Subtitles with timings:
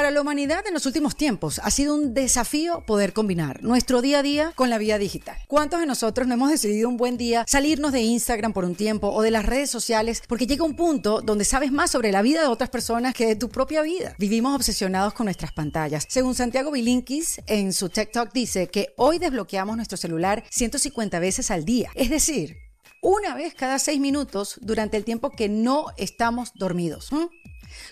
[0.00, 4.20] Para la humanidad en los últimos tiempos ha sido un desafío poder combinar nuestro día
[4.20, 5.36] a día con la vida digital.
[5.46, 9.10] ¿Cuántos de nosotros no hemos decidido un buen día salirnos de Instagram por un tiempo
[9.10, 12.40] o de las redes sociales porque llega un punto donde sabes más sobre la vida
[12.40, 14.14] de otras personas que de tu propia vida?
[14.18, 16.06] Vivimos obsesionados con nuestras pantallas.
[16.08, 21.66] Según Santiago Bilinkis, en su TikTok dice que hoy desbloqueamos nuestro celular 150 veces al
[21.66, 21.90] día.
[21.94, 22.56] Es decir,
[23.02, 27.10] una vez cada seis minutos durante el tiempo que no estamos dormidos.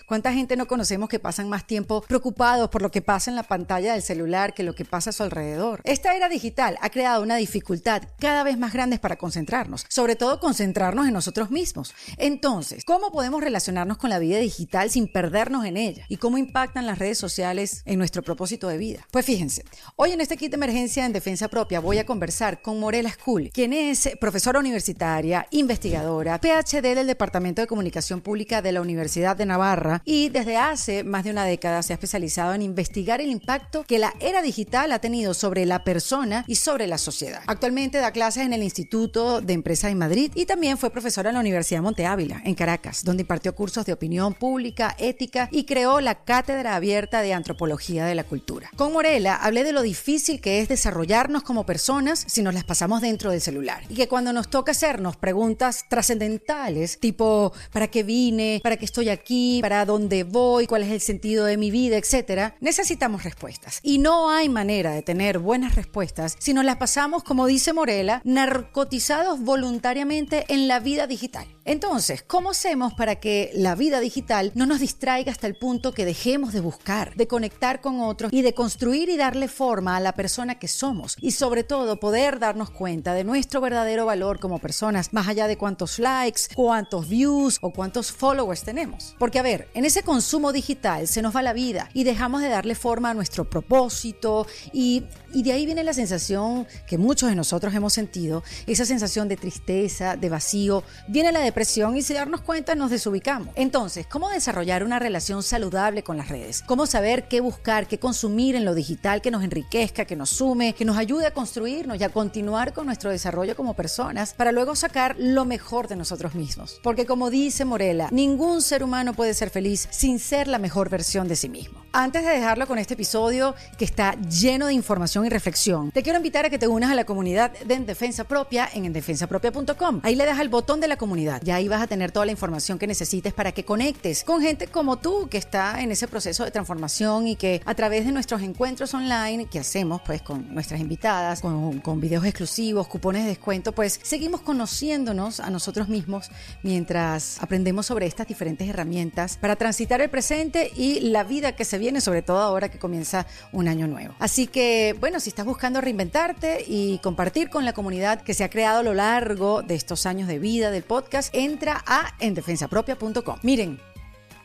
[0.09, 3.43] ¿Cuánta gente no conocemos que pasan más tiempo preocupados por lo que pasa en la
[3.43, 5.81] pantalla del celular que lo que pasa a su alrededor?
[5.83, 10.39] Esta era digital ha creado una dificultad cada vez más grande para concentrarnos, sobre todo
[10.39, 11.93] concentrarnos en nosotros mismos.
[12.17, 16.05] Entonces, ¿cómo podemos relacionarnos con la vida digital sin perdernos en ella?
[16.09, 19.05] ¿Y cómo impactan las redes sociales en nuestro propósito de vida?
[19.11, 19.63] Pues fíjense,
[19.95, 23.51] hoy en este kit de emergencia en defensa propia voy a conversar con Morela School,
[23.53, 29.45] quien es profesora universitaria, investigadora, PhD del Departamento de Comunicación Pública de la Universidad de
[29.45, 33.83] Navarra y desde hace más de una década se ha especializado en investigar el impacto
[33.83, 37.41] que la era digital ha tenido sobre la persona y sobre la sociedad.
[37.47, 41.35] Actualmente da clases en el Instituto de Empresas en Madrid y también fue profesora en
[41.35, 46.01] la Universidad Monte Ávila, en Caracas, donde impartió cursos de opinión pública, ética y creó
[46.01, 48.69] la Cátedra Abierta de Antropología de la Cultura.
[48.75, 53.01] Con Morela hablé de lo difícil que es desarrollarnos como personas si nos las pasamos
[53.01, 58.59] dentro del celular y que cuando nos toca hacernos preguntas trascendentales tipo ¿para qué vine?
[58.63, 59.59] ¿Para qué estoy aquí?
[59.61, 63.79] para dónde voy, cuál es el sentido de mi vida, etcétera, necesitamos respuestas.
[63.81, 68.21] Y no hay manera de tener buenas respuestas si nos las pasamos, como dice Morela,
[68.23, 71.47] narcotizados voluntariamente en la vida digital.
[71.65, 76.05] Entonces, ¿cómo hacemos para que la vida digital no nos distraiga hasta el punto que
[76.05, 80.13] dejemos de buscar, de conectar con otros y de construir y darle forma a la
[80.13, 81.15] persona que somos?
[81.19, 85.57] Y sobre todo, poder darnos cuenta de nuestro verdadero valor como personas, más allá de
[85.57, 89.15] cuántos likes, cuántos views o cuántos followers tenemos.
[89.19, 92.49] Porque, a ver, en ese consumo digital se nos va la vida y dejamos de
[92.49, 97.35] darle forma a nuestro propósito y, y de ahí viene la sensación que muchos de
[97.35, 102.41] nosotros hemos sentido, esa sensación de tristeza, de vacío, viene la depresión y sin darnos
[102.41, 103.49] cuenta nos desubicamos.
[103.55, 106.63] Entonces, ¿cómo desarrollar una relación saludable con las redes?
[106.65, 110.73] ¿Cómo saber qué buscar, qué consumir en lo digital que nos enriquezca, que nos sume,
[110.73, 114.75] que nos ayude a construirnos y a continuar con nuestro desarrollo como personas para luego
[114.75, 116.79] sacar lo mejor de nosotros mismos?
[116.83, 121.27] Porque como dice Morela, ningún ser humano puede ser feliz sin ser la mejor versión
[121.27, 121.83] de sí mismo.
[121.91, 126.17] Antes de dejarlo con este episodio que está lleno de información y reflexión, te quiero
[126.17, 130.01] invitar a que te unas a la comunidad de En Defensa Propia en endefensapropia.com.
[130.03, 132.31] Ahí le das el botón de la comunidad y ahí vas a tener toda la
[132.31, 136.45] información que necesites para que conectes con gente como tú que está en ese proceso
[136.45, 140.79] de transformación y que a través de nuestros encuentros online que hacemos pues con nuestras
[140.79, 146.29] invitadas, con, con videos exclusivos, cupones de descuento, pues seguimos conociéndonos a nosotros mismos
[146.63, 151.77] mientras aprendemos sobre estas diferentes herramientas para transitar el presente y la vida que se
[151.77, 154.13] viene, sobre todo ahora que comienza un año nuevo.
[154.19, 158.49] Así que, bueno, si estás buscando reinventarte y compartir con la comunidad que se ha
[158.49, 163.39] creado a lo largo de estos años de vida del podcast, entra a endefensapropia.com.
[163.41, 163.79] Miren,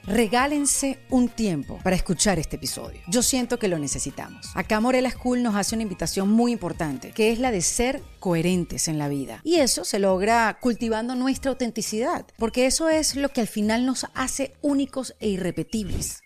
[0.07, 3.01] Regálense un tiempo para escuchar este episodio.
[3.09, 4.51] Yo siento que lo necesitamos.
[4.55, 8.87] Acá Morela School nos hace una invitación muy importante, que es la de ser coherentes
[8.89, 9.41] en la vida.
[9.45, 14.07] Y eso se logra cultivando nuestra autenticidad, porque eso es lo que al final nos
[14.13, 16.21] hace únicos e irrepetibles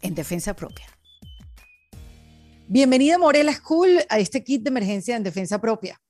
[0.00, 0.86] en defensa propia.
[2.72, 6.00] Bienvenida Morela School a este kit de emergencia en defensa propia.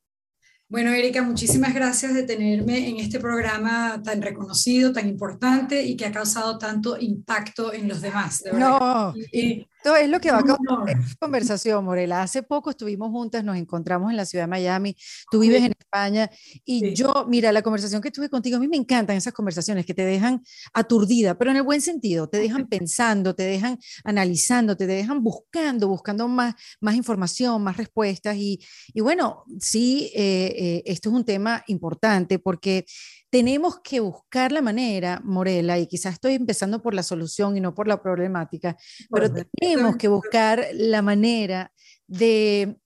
[0.69, 6.05] Bueno, Erika, muchísimas gracias de tenerme en este programa tan reconocido, tan importante y que
[6.05, 8.45] ha causado tanto impacto en los demás.
[8.53, 12.21] no, y, esto es lo que va a esta conversación, Morela.
[12.21, 14.95] Hace poco estuvimos juntas, nos encontramos en la ciudad de Miami,
[15.31, 16.31] tú vives en España
[16.67, 19.95] y yo, mira, la conversación que tuve contigo, a mí me encantan esas conversaciones que
[19.95, 20.43] te dejan
[20.75, 25.89] aturdida, pero en el buen sentido, te dejan pensando, te dejan analizando, te dejan buscando,
[25.89, 28.61] buscando más, más información, más respuestas y,
[28.93, 32.85] y bueno, sí, eh, eh, esto es un tema importante porque
[33.31, 37.75] tenemos que buscar la manera, Morela, y quizás estoy empezando por la solución y no
[37.75, 38.77] por la problemática,
[39.09, 41.73] pero tenemos que buscar la manera
[42.09, 42.81] de,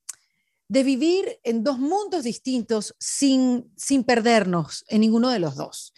[0.68, 5.94] de vivir en dos mundos distintos sin, sin perdernos en ninguno de los dos.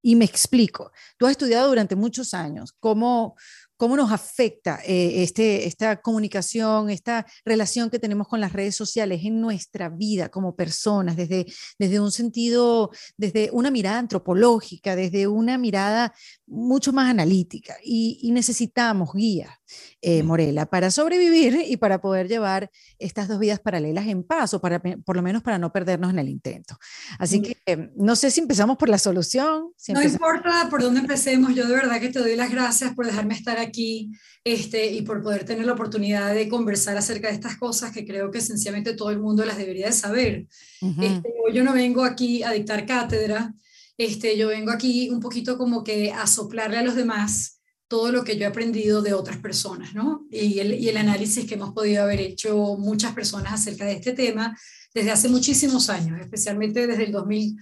[0.00, 3.34] Y me explico, tú has estudiado durante muchos años cómo,
[3.76, 9.20] cómo nos afecta eh, este, esta comunicación, esta relación que tenemos con las redes sociales
[9.24, 11.46] en nuestra vida como personas, desde,
[11.78, 16.14] desde un sentido, desde una mirada antropológica, desde una mirada
[16.46, 17.76] mucho más analítica.
[17.84, 19.58] Y, necesitamos guía,
[20.02, 24.60] eh, Morela, para sobrevivir y para poder llevar estas dos vidas paralelas en paz, o
[24.60, 26.76] para, por lo menos para no perdernos en el intento.
[27.18, 29.72] Así que eh, no sé si empezamos por la solución.
[29.88, 33.34] no importa por dónde empecemos, yo de verdad que te doy las gracias por dejarme
[33.34, 34.10] estar aquí aquí
[34.44, 38.30] este, y por poder tener la oportunidad de conversar acerca de estas cosas que creo
[38.30, 40.46] que sencillamente todo el mundo las debería de saber.
[40.80, 43.54] este, yo no vengo aquí a dictar cátedra,
[43.98, 48.24] este, yo vengo aquí un poquito como que a soplarle a los demás todo lo
[48.24, 50.26] que yo he aprendido de otras personas, ¿no?
[50.30, 54.12] Y el, y el análisis que hemos podido haber hecho muchas personas acerca de este
[54.12, 54.58] tema
[54.92, 57.56] desde hace muchísimos años, especialmente desde el 2000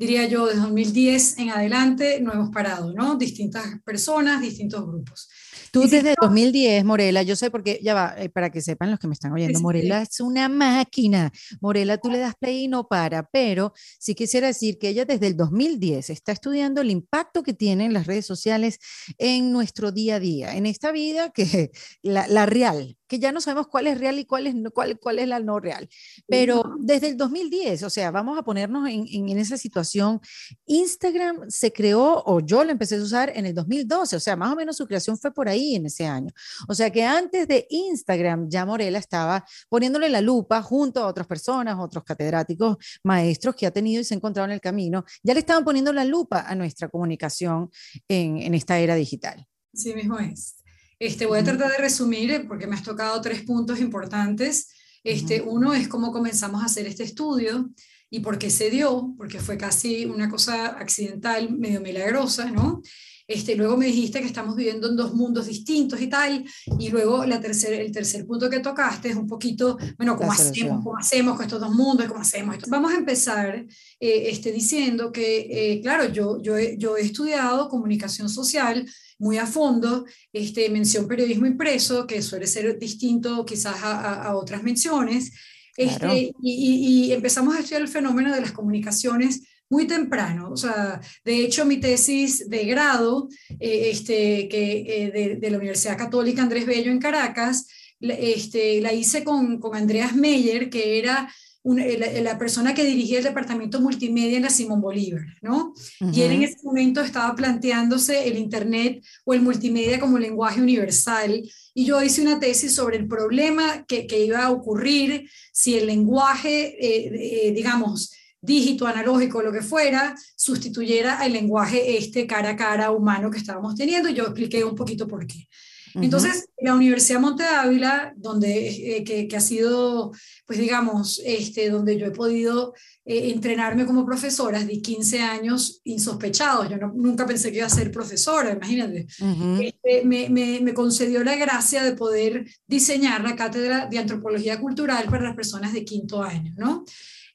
[0.00, 3.16] diría yo, desde 2010 en adelante no hemos parado, ¿no?
[3.16, 5.28] Distintas personas, distintos grupos.
[5.70, 9.06] Tú desde 2010, Morela, yo sé porque, ya va, eh, para que sepan los que
[9.08, 11.30] me están oyendo, Morela es una máquina.
[11.60, 15.26] Morela, tú le das play y no para, pero sí quisiera decir que ella desde
[15.26, 18.78] el 2010 está estudiando el impacto que tienen las redes sociales
[19.18, 23.40] en nuestro día a día, en esta vida que la, la real, que ya no
[23.40, 25.88] sabemos cuál es real y cuál es, cuál, cuál es la no real.
[26.28, 30.20] Pero desde el 2010, o sea, vamos a ponernos en, en, esa situación,
[30.64, 34.52] Instagram se creó, o yo lo empecé a usar en el 2012, o sea, más
[34.52, 36.30] o menos su creación fue por ahí en ese año.
[36.68, 41.26] O sea que antes de Instagram, ya Morela estaba poniéndole la lupa junto a otras
[41.26, 45.34] personas, otros catedráticos, maestros que ha tenido y se ha encontrado en el camino, ya
[45.34, 47.70] le estaban poniendo la lupa a nuestra comunicación
[48.06, 49.48] en, en esta era digital.
[49.74, 50.59] Sí mismo es.
[51.00, 54.68] Este, voy a tratar de resumir eh, porque me has tocado tres puntos importantes.
[55.02, 57.70] Este, Uno es cómo comenzamos a hacer este estudio
[58.10, 62.82] y por qué se dio, porque fue casi una cosa accidental, medio milagrosa, ¿no?
[63.26, 66.44] Este, luego me dijiste que estamos viviendo en dos mundos distintos y tal,
[66.80, 70.82] y luego la tercer, el tercer punto que tocaste es un poquito, bueno, ¿cómo hacemos,
[70.82, 72.08] ¿cómo hacemos con estos dos mundos?
[72.08, 72.56] ¿Cómo hacemos?
[72.68, 73.64] Vamos a empezar
[74.00, 78.84] eh, este, diciendo que, eh, claro, yo, yo, yo he estudiado comunicación social,
[79.20, 84.62] muy a fondo, este, mención periodismo impreso, que suele ser distinto quizás a, a, otras
[84.62, 85.32] menciones,
[85.76, 90.50] este, y, y, empezamos a estudiar el fenómeno de las comunicaciones muy temprano.
[90.50, 93.28] O sea, de hecho, mi tesis de grado
[93.60, 97.68] eh, este, que, eh, de, de, la Universidad Católica Andrés Bello en Caracas,
[98.00, 103.18] este, la hice con, con Andreas Meyer, que era una, la, la, persona que dirigía
[103.18, 105.74] el departamento multimedia en la Simón Bolívar, ¿no?
[106.00, 106.16] Uh -huh.
[106.16, 111.42] Y él en ese momento estaba planteándose el Internet o el multimedia como lenguaje universal.
[111.74, 115.86] Y yo hice una tesis sobre el problema que, que iba a ocurrir si el
[115.86, 118.10] lenguaje, eh, eh, digamos,
[118.40, 123.74] dígito, analógico, lo que fuera, sustituyera al lenguaje este cara a cara humano que estábamos
[123.74, 124.08] teniendo.
[124.08, 125.46] Y yo expliqué un poquito por qué.
[125.94, 130.12] Entonces, la Universidad Monte Ávila, donde, eh, que, que, ha sido,
[130.46, 136.68] pues digamos, este, donde yo he podido eh, entrenarme como profesora de 15 años insospechados.
[136.68, 139.06] Yo no, nunca pensé que iba a ser profesora, imagínate.
[139.20, 139.64] Uh -huh.
[139.64, 145.06] este, me, me, me, concedió la gracia de poder diseñar la cátedra de antropología cultural
[145.06, 146.84] para las personas de quinto año, ¿no?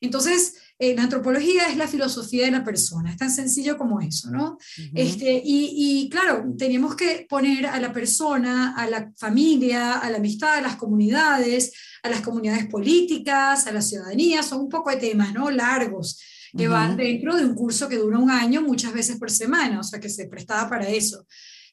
[0.02, 4.30] Entonces, eh, la antropología es la filosofía de la persona, es tan sencillo como eso,
[4.30, 4.52] ¿no?
[4.52, 4.92] Uh -huh.
[4.94, 10.18] este, y, y, claro, teníamos que poner a la persona, a la familia, a la
[10.18, 11.72] amistad, a las comunidades,
[12.04, 15.50] a las comunidades políticas, a la ciudadanía, son un poco de temas, ¿no?
[15.50, 16.20] Largos,
[16.58, 16.74] que uh -huh.
[16.74, 20.00] van dentro de un curso que dura un año, muchas veces por semana, o sea,
[20.00, 21.26] que se prestaba para eso.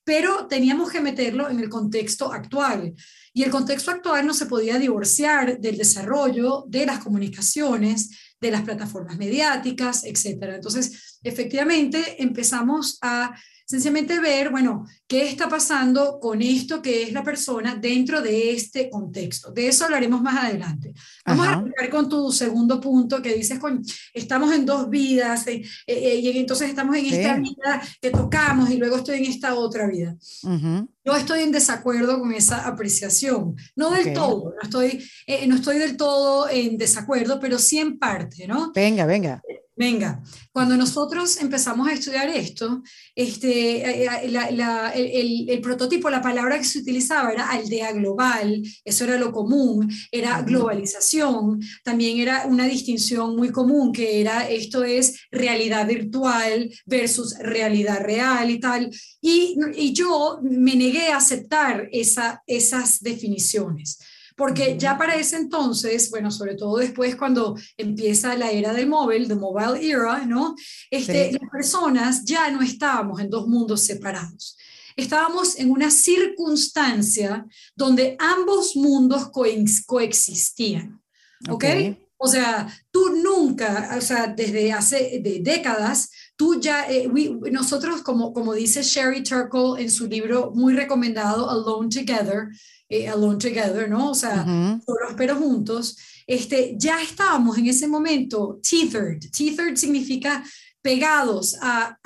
[0.05, 2.93] Pero teníamos que meterlo en el contexto actual.
[3.35, 8.11] Y el contexto actual no se podía divorciar del desarrollo de las comunicaciones,
[8.43, 10.57] de las plataformas mediáticas, etcétera.
[10.57, 13.35] Entonces, efectivamente, empezamos a
[13.73, 18.91] sencillamente ver, bueno, qué está pasando con esto que es la persona dentro de este
[18.91, 19.51] contexto.
[19.51, 20.93] De eso hablaremos más adelante.
[21.25, 21.57] Vamos Ajá.
[21.57, 26.17] a empezar con tu segundo punto que dices, con, estamos en dos vidas eh, eh,
[26.17, 27.15] y entonces estamos en sí.
[27.15, 30.17] esta vida que tocamos y luego estoy en esta otra vida.
[30.43, 30.89] Uh -huh.
[31.03, 34.15] Yo estoy en desacuerdo con esa apreciación, no del okay.
[34.15, 38.71] todo, no estoy, eh, no estoy del todo en desacuerdo, pero sí en parte, ¿no?
[38.75, 39.41] Venga, venga.
[39.83, 40.23] Venga,
[40.53, 42.85] cuando nosotros empezamos a estudiar esto,
[43.17, 48.63] este, eh, la, la, el, el, prototipo, la palabra que se utilizaba era aldea global,
[48.85, 54.85] eso era lo común, era globalización, también era una distinción muy común que era esto
[54.85, 58.89] es realidad virtual versus realidad real y tal.
[59.21, 63.99] Y, y yo me negué a aceptar esa, esas definiciones
[64.43, 69.29] porque ya para ese entonces, bueno, sobre todo después cuando empieza la era del móvil,
[69.29, 70.57] the mobile era, ¿no?
[70.91, 71.39] Este, sí.
[71.41, 74.59] Las personas ya no estábamos en dos mundos separados.
[74.97, 77.47] Estábamos en una circunstancia
[77.77, 79.45] donde ambos mundos co
[79.87, 81.01] coexistían,
[81.49, 81.55] ¿ok?
[81.55, 81.99] okay.
[82.17, 88.03] O sea, tú nunca, o sea, desde hace de décadas, tú ya, eh, we, nosotros,
[88.03, 92.49] como, como dice Sherry Turkle en su libro muy recomendado, Alone Together,
[92.93, 94.11] eh, Alone Together, ¿no?
[94.11, 94.85] O sea, uh -huh.
[94.85, 95.97] solos pero juntos,
[96.27, 99.21] este, ya estábamos en ese momento tethered.
[99.31, 100.45] Tethered significa
[100.83, 101.97] pegados a,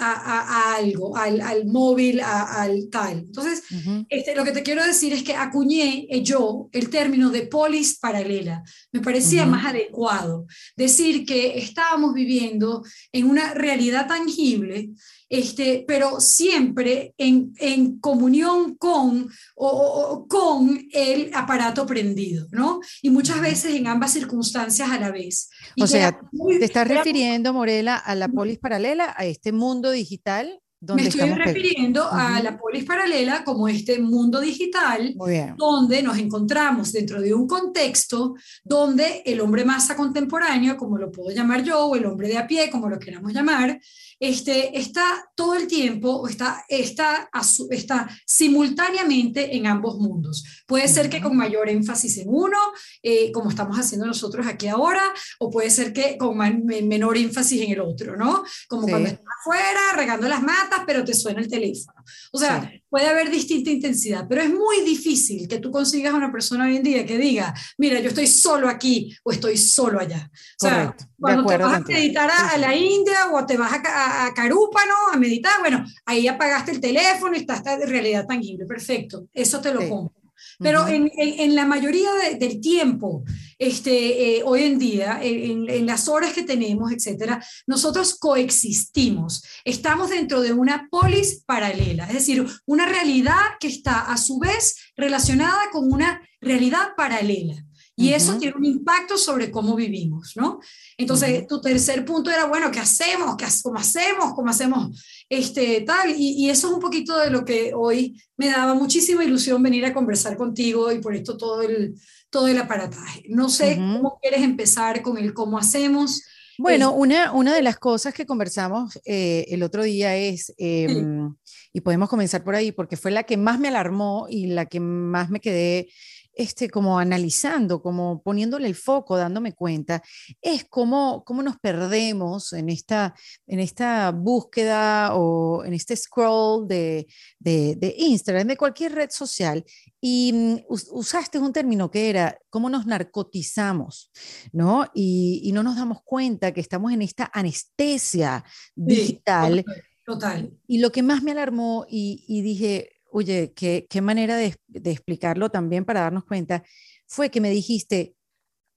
[0.77, 3.19] algo, al, móvil, al tal.
[3.21, 3.63] Entonces,
[4.11, 7.99] este, lo que te quiero decir es que acuñé eh, yo el término de polis
[7.99, 8.63] paralela.
[8.93, 14.91] Me parecía más adecuado decir que estábamos viviendo en una realidad tangible
[15.29, 22.81] este, pero siempre en, en comunión con, o, con el aparato prendido, ¿no?
[23.03, 25.51] Y muchas veces en ambas circunstancias a la vez.
[25.81, 26.19] o sea,
[26.59, 32.07] ¿te estás refiriendo, Morela, a la polis paralela, a este mundo digital me estoy refiriendo
[32.11, 35.15] a la polis paralela como este mundo digital
[35.57, 41.35] donde nos encontramos dentro de un contexto donde el hombre masa contemporáneo, como lo puedo
[41.35, 43.81] llamar yo, o el hombre de a pie, como lo queramos llamar,
[44.19, 47.29] este, está todo el tiempo está, está,
[47.71, 50.45] está simultáneamente en ambos mundos.
[50.67, 52.59] Puede ser que con mayor énfasis en uno,
[53.03, 55.03] eh, como estamos haciendo nosotros aquí ahora,
[55.39, 58.43] o puede ser que con menor énfasis en el otro, ¿no?
[58.69, 62.03] Como cuando estás afuera regando las matas, pero te suena el teléfono.
[62.33, 66.33] O sea, puede haber distinta intensidad, pero es muy difícil que tú consigas a una
[66.33, 70.31] persona hoy en día que diga, mira, yo estoy solo aquí o estoy solo allá.
[70.61, 74.35] O sea, cuando te vas a meditar a, la India o te vas a, a,
[74.35, 78.67] Carúpano a meditar, bueno, ahí apagaste el teléfono y está esta realidad tangible.
[78.67, 80.13] Perfecto, eso te lo pongo.
[80.59, 83.25] Pero en, en, la mayoría del tiempo,
[83.59, 89.45] este, eh, hoy en día, en, en, las horas que tenemos, etcétera, nosotros coexistimos.
[89.65, 94.77] Estamos dentro de una polis paralela, es decir, una realidad que está a su vez
[94.97, 97.67] relacionada con una realidad paralela.
[97.99, 100.61] Y eso tiene un impacto sobre cómo vivimos, ¿no?
[100.99, 103.37] Entonces, tu tercer punto era, bueno, ¿qué hacemos?
[103.37, 104.35] ¿Qué, ¿Cómo hacemos?
[104.35, 106.11] ¿Cómo hacemos este, tal?
[106.11, 109.85] Y, y, eso es un poquito de lo que hoy me daba muchísima ilusión venir
[109.85, 111.95] a conversar contigo y por esto todo el,
[112.31, 113.25] todo el aparataje.
[113.29, 116.23] No sé cómo quieres empezar con el cómo hacemos.
[116.59, 121.35] Bueno, una, una de las cosas que conversamos eh, el otro día es, em,
[121.73, 124.81] y podemos comenzar por ahí, porque fue la que más me alarmó y la que
[124.81, 125.89] más me quedé
[126.37, 130.03] este, como analizando, como poniéndole el foco, dándome cuenta,
[130.43, 133.15] es cómo, cómo nos perdemos en esta,
[133.47, 137.07] en esta búsqueda o en este scroll de,
[137.41, 139.65] de, Instagram, de cualquier red social.
[139.99, 144.13] Y mm, usaste un término que era cómo nos narcotizamos,
[144.53, 144.87] ¿no?
[144.95, 149.65] Y, no nos damos cuenta que estamos en esta anestesia digital.
[150.05, 155.49] total, Y lo que más me alarmó y, y dije, oye, qué, manera de, explicarlo
[155.49, 156.63] también para darnos cuenta,
[157.07, 158.15] fue que me dijiste,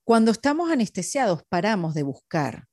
[0.05, 2.65] cuando estamos anestesiados, paramos de buscar.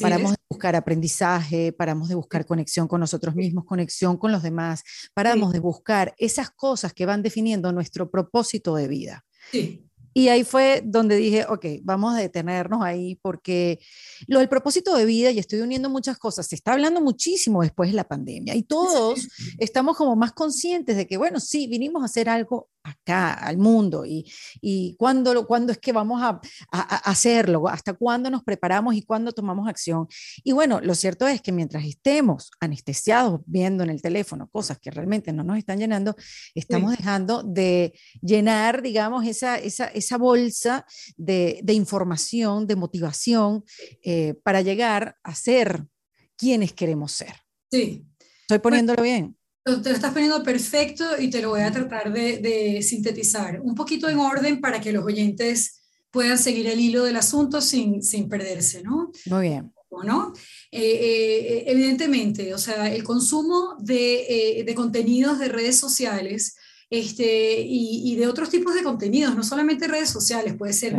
[0.00, 4.82] paramos de buscar aprendizaje, paramos de buscar conexión con nosotros mismos, conexión con los demás,
[5.12, 9.24] paramos de buscar esas cosas que van definiendo nuestro propósito de vida.
[9.50, 9.89] Sí.
[10.20, 13.80] Y ahí fue donde dije, ok, vamos a detenernos ahí porque
[14.26, 17.88] lo del propósito de vida, y estoy uniendo muchas cosas, se está hablando muchísimo después
[17.88, 22.04] de la pandemia y todos estamos como más conscientes de que, bueno, sí, vinimos a
[22.04, 24.30] hacer algo acá, al mundo, y,
[24.60, 29.68] y cuándo, cuándo es que vamos a, hacerlo, hasta cuándo nos preparamos y cuándo tomamos
[29.68, 30.06] acción.
[30.44, 34.90] Y bueno, lo cierto es que mientras estemos anestesiados viendo en el teléfono cosas que
[34.90, 36.14] realmente no nos están llenando,
[36.54, 40.84] estamos dejando de llenar, digamos, esa, esa, esa bolsa
[41.16, 43.64] de, de, información, de motivación
[44.02, 45.86] eh, para llegar a ser
[46.36, 47.34] quienes queremos ser.
[47.70, 48.06] Sí.
[48.42, 49.36] Estoy poniéndolo bien.
[49.64, 54.08] Te lo estás poniendo perfecto y te lo voy a tratar de, sintetizar un poquito
[54.08, 58.82] en orden para que los oyentes puedan seguir el hilo del asunto sin, sin perderse,
[58.82, 59.12] ¿no?
[59.26, 59.72] Muy bien.
[60.04, 60.32] ¿no?
[60.70, 66.56] Eh, eh, evidentemente, o sea, el consumo de, de contenidos de redes sociales
[66.90, 70.96] este, y, de otros tipos de contenidos, no solamente redes sociales, puede ser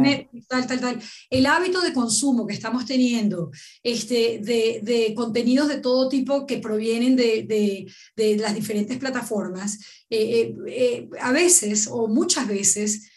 [0.48, 1.02] tal, tal, tal.
[1.30, 3.52] El hábito de consumo que estamos teniendo
[3.84, 9.80] este, de, de contenidos de todo tipo que provienen de, de, de las diferentes plataformas,
[10.10, 13.08] eh, eh, eh, a veces o muchas veces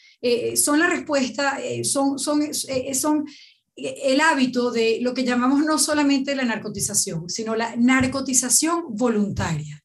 [0.56, 3.26] son la respuesta, son, son, son
[3.76, 9.83] el hábito de lo que llamamos no solamente la narcotización, sino la narcotización voluntaria.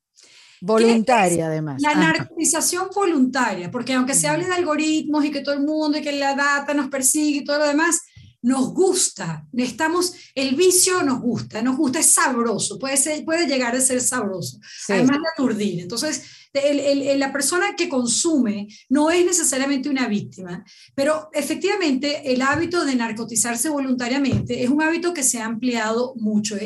[0.62, 1.82] Voluntaria, además.
[1.82, 6.02] La narcotización voluntaria, porque aunque se hable de algoritmos y que todo el mundo y
[6.02, 8.02] que la data nos persigue y todo lo demás,
[8.42, 13.76] nos gusta, estamos, el vicio nos gusta, nos gusta, es sabroso, puede, ser, puede llegar
[13.76, 15.82] a ser sabroso, además de aturdir.
[15.82, 16.24] Entonces,
[16.54, 20.64] la persona que consume no es necesariamente una víctima,
[20.96, 26.58] pero efectivamente el hábito de narcotizarse voluntariamente es un hábito que se ha ampliado mucho.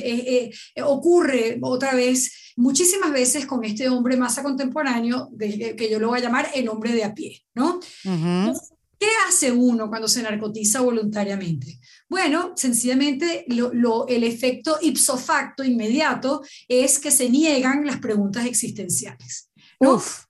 [0.84, 6.24] ocurre otra vez muchísimas veces con este hombre masa contemporáneo, que yo lo voy a
[6.24, 7.80] llamar el hombre de a pie, ¿no?
[8.04, 8.54] ¿Qué
[9.04, 11.78] ¿Qué hace uno cuando se narcotiza voluntariamente?
[12.08, 19.50] Bueno, sencillamente el efecto ipso facto inmediato es que se niegan las preguntas existenciales.
[19.88, 20.24] Uf,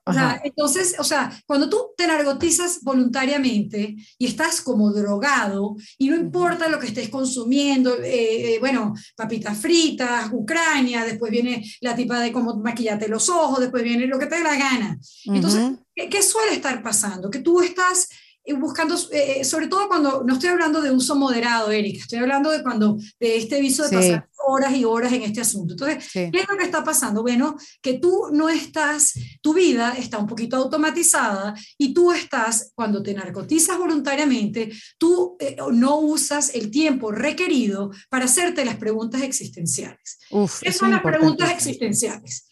[0.43, 6.67] entonces, o sea, cuando tú te narcotizas voluntariamente y estás como drogado y no importa
[6.67, 12.33] lo que estés consumiendo, eh, eh, bueno, papitas fritas, Ucrania, después viene la tipa de
[12.33, 14.99] cómo maquillarte los ojos, después viene lo que te dé la gana.
[15.25, 17.29] Entonces, ¿qué, suele estar pasando?
[17.29, 18.09] Que tú estás
[18.51, 22.51] buscando, eh, eh, sobre todo cuando, no estoy hablando de uso moderado, Erika, estoy hablando
[22.51, 25.73] de cuando, de este viso de pasar horas y horas en este asunto.
[25.73, 27.21] Entonces, ¿qué es lo que está pasando?
[27.21, 33.01] Bueno, que tú no estás, tu vida está un poquito automatizada y tú estás, cuando
[33.01, 40.19] te narcotizas voluntariamente, tú eh, no usas el tiempo requerido para hacerte las preguntas existenciales.
[40.61, 42.47] ¿Qué son las preguntas existenciales?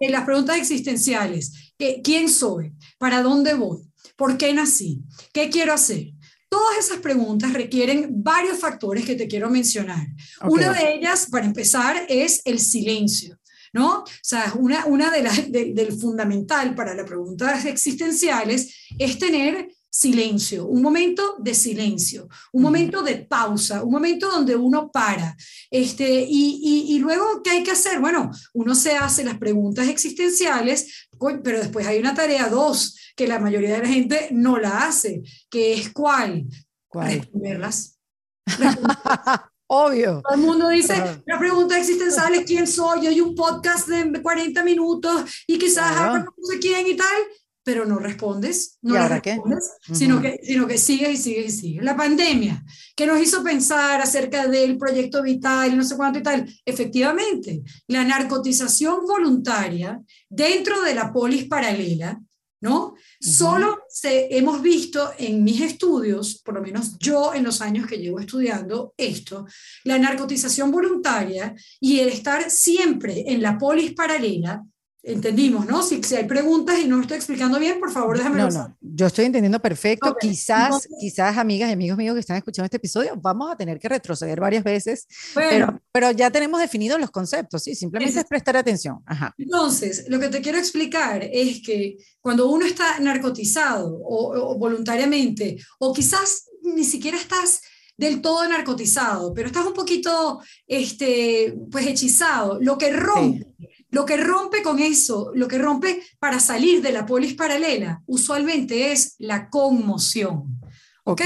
[0.00, 1.72] las preguntas existenciales,
[2.04, 2.72] ¿quién soy?
[2.98, 3.91] ¿Para dónde voy?
[4.16, 5.02] ¿Por qué nací?
[5.32, 6.12] ¿Qué quiero hacer?
[6.48, 10.06] Todas esas preguntas requieren varios factores que te quiero mencionar.
[10.42, 13.38] Una de ellas, para empezar, es el silencio.
[13.72, 14.00] ¿no?
[14.00, 20.66] O sea, una, una de las del fundamental para las preguntas existenciales es tener silencio,
[20.66, 25.36] un momento de silencio, un momento de pausa, un momento donde uno para.
[25.70, 28.00] Este, y, y, luego, ¿qué hay que hacer?
[28.00, 31.08] Bueno, uno se hace las preguntas existenciales,
[31.44, 35.22] pero después hay una tarea dos, que la mayoría de la gente no la hace,
[35.50, 36.46] que es cuál?
[36.88, 37.20] ¿Cuál?
[37.20, 37.98] Responderlas.
[39.66, 40.20] Obvio.
[40.22, 44.20] Todo el mundo dice, la pregunta existencial es quién soy, yo hay un podcast de
[44.20, 47.22] 40 minutos y quizás no sé quién y tal
[47.64, 51.84] pero no respondes, no respondes, sino, que, sino que sigues y sigues y sigues.
[51.84, 52.64] La pandemia,
[52.96, 58.04] que nos hizo pensar acerca del proyecto vital no sé cuánto y tal, efectivamente, la
[58.04, 62.20] narcotización voluntaria dentro de la polis paralela,
[62.62, 62.94] ¿no?
[63.20, 67.98] Solo se, hemos visto en mis estudios, por lo menos yo en los años que
[67.98, 69.46] llevo estudiando esto,
[69.84, 74.62] la narcotización voluntaria y el estar siempre en la polis paralela
[75.02, 75.82] entendimos, ¿no?
[75.82, 78.76] Si, si, hay preguntas y no me estoy explicando bien, por favor, déjame No, no,
[78.80, 80.16] yo estoy entendiendo perfecto.
[80.20, 83.88] quizás, quizás, amigas y amigos míos que están escuchando este episodio, vamos a tener que
[83.88, 89.02] retroceder varias veces, pero, pero ya tenemos definidos los conceptos, sí, simplemente es, prestar atención.
[89.06, 89.34] Ajá.
[89.36, 95.92] Entonces, lo que te quiero explicar es que cuando uno está narcotizado o, voluntariamente, o
[95.92, 97.60] quizás ni siquiera estás
[97.96, 103.52] del todo narcotizado, pero estás un poquito, este, pues, hechizado, lo que rompe
[103.92, 108.90] lo que rompe con eso, lo que rompe para salir de la polis paralela, usualmente
[108.90, 110.60] es la conmoción.
[111.04, 111.20] ¿Ok?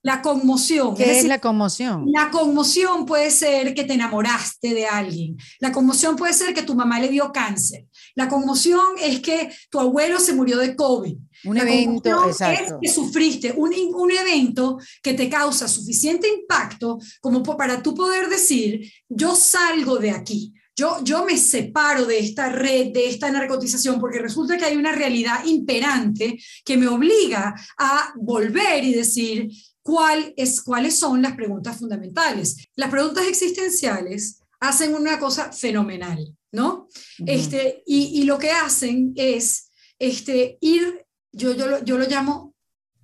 [0.00, 0.94] La conmoción.
[0.94, 2.04] ¿Qué es, la conmoción?
[2.12, 5.36] La conmoción puede ser que te enamoraste de alguien.
[5.58, 7.86] La conmoción puede ser que tu mamá le dio cáncer.
[8.14, 11.16] La conmoción es que tu abuelo se murió de COVID.
[11.46, 12.78] Un evento, exacto.
[12.80, 18.28] Es que sufriste un, un, evento que te causa suficiente impacto como para tú poder
[18.28, 20.52] decir, yo salgo de aquí.
[20.76, 24.92] Yo, yo me separo de esta red, de esta narcotización, porque resulta que hay una
[24.92, 29.48] realidad imperante que me obliga a volver y decir
[29.82, 32.68] cuál es, cuáles son las preguntas fundamentales.
[32.74, 36.88] Las preguntas existenciales hacen una cosa fenomenal, ¿no?
[37.26, 42.53] este, y, y, lo que hacen es este, ir, yo, yo, yo lo llamo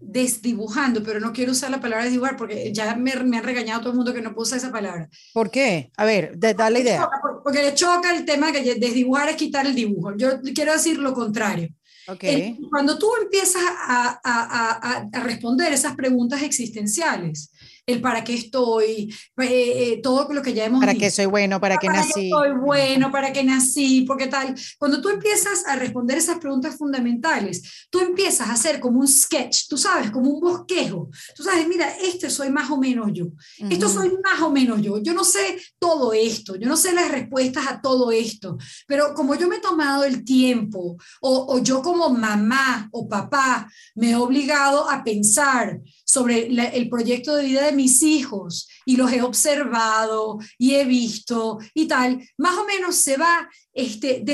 [0.00, 3.90] desdibujando, pero no quiero usar la palabra desdibujar porque ya me, me, han regañado todo
[3.90, 5.08] el mundo que no usar esa palabra.
[5.32, 5.90] ¿Por qué?
[5.96, 7.08] A ver, da la idea.
[7.44, 10.16] Porque le choca el tema que desdibujar es quitar el dibujo.
[10.16, 11.68] Yo quiero decir lo contrario.
[12.08, 12.58] Okay.
[12.70, 17.52] cuando tú empiezas a, a, a, a responder esas preguntas existenciales,
[17.87, 21.61] el para qué estoy, eh, eh, todo lo que ya hemos Para qué soy bueno,
[21.61, 22.31] para qué nací.
[22.31, 24.55] Para qué soy bueno, para qué nací, porque tal.
[24.79, 29.69] Cuando tú empiezas a responder esas preguntas fundamentales, tú empiezas a hacer como un sketch,
[29.69, 31.11] tú sabes, como un bosquejo.
[31.35, 33.27] Tú sabes, mira, este soy más o menos yo.
[33.71, 34.99] Esto soy más o menos yo.
[35.03, 39.35] Yo no sé todo esto, yo no sé las respuestas a todo esto, pero como
[39.35, 44.16] yo me he tomado el tiempo, o, o yo como mamá o papá me he
[44.16, 50.38] obligado a pensar sobre el proyecto de vida de mis hijos y los he observado
[50.59, 54.25] y he visto y tal, más o menos se va, este,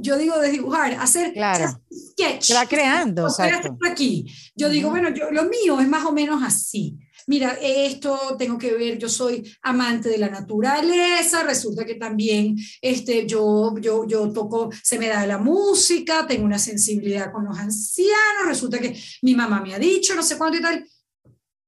[0.00, 1.80] yo digo desdibujar, hacer claro.
[1.92, 2.44] sketch.
[2.44, 3.26] Se va creando.
[3.26, 3.76] Exacto.
[3.90, 4.26] Aquí.
[4.54, 6.96] Yo digo, bueno, yo, lo mío es más o menos así.
[7.26, 13.26] Mira, esto tengo que ver, yo soy amante de la naturaleza, resulta que también este,
[13.26, 18.46] yo, yo, yo toco, se me da la música, tengo una sensibilidad con los ancianos,
[18.46, 20.86] resulta que mi mamá me ha dicho, no sé cuánto y tal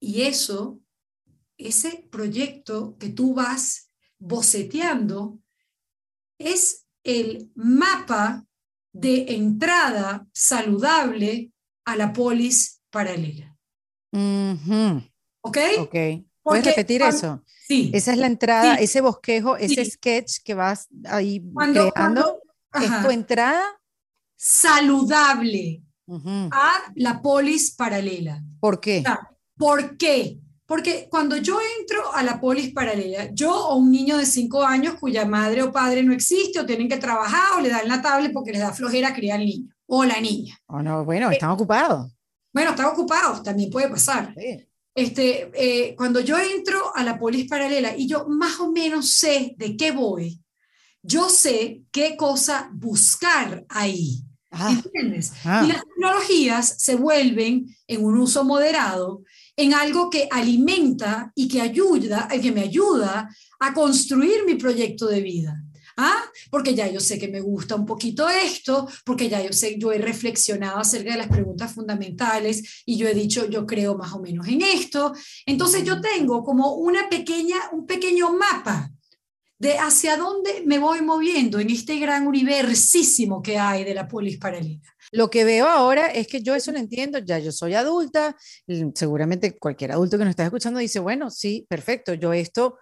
[0.01, 0.81] y eso,
[1.57, 5.39] ese proyecto que tú vas boceteando,
[6.39, 8.47] es el mapa
[8.93, 11.53] de entrada saludable
[11.85, 13.57] a la polis paralela.
[15.43, 15.59] ¿Ok?
[15.79, 15.95] Ok.
[16.43, 17.43] ¿Puedes repetir eso?
[17.67, 17.91] Sí.
[17.93, 22.41] Esa es la entrada, ese bosquejo, ese sketch que vas ahí creando.
[22.73, 23.63] es tu entrada
[24.37, 25.83] saludable
[26.53, 28.43] a la polis paralela.
[28.61, 29.03] ¿Por qué?
[29.57, 30.39] ¿Por qué?
[30.67, 34.97] Porque cuando yo entro a la polis paralela, yo o un niño de 5 años
[34.99, 38.33] cuya madre o padre no existe o tienen que trabajar o le dan la tablet
[38.33, 40.59] porque les da flojera criar al niño o la niña.
[40.67, 42.11] Oh, no, bueno, están ocupados.
[42.53, 44.35] Bueno, están ocupados, también puede pasar.
[44.95, 49.55] Este, eh, cuando yo entro a la polis paralela y yo más o menos sé
[49.59, 50.43] de qué voy,
[51.03, 54.23] yo sé qué cosa buscar ahí.
[54.51, 54.71] Ah.
[54.71, 55.33] ¿Entiendes?
[55.45, 55.63] Ah.
[55.65, 59.23] Y las tecnologías se vuelven en un uso moderado
[59.57, 65.21] en algo que alimenta y que ayuda, que me ayuda a construir mi proyecto de
[65.21, 65.63] vida.
[65.99, 66.23] ¿Ah?
[66.51, 69.93] Porque ya yo sé que me gusta un poquito esto, porque ya yo sé, yo
[69.93, 74.21] he reflexionado acerca de las preguntas fundamentales y yo he dicho, yo creo más o
[74.21, 75.15] menos en esto.
[75.47, 78.91] Entonces yo tengo como una pequeña, un pequeño mapa
[79.59, 84.37] de hacia dónde me voy moviendo en este gran universísimo que hay de la polis
[84.37, 84.96] paralela.
[85.17, 88.37] Lo que veo ahora es que yo eso lo entiendo, ya yo soy adulta,
[88.95, 92.77] seguramente cualquier adulto que nos está escuchando dice, bueno, sí, perfecto, yo esto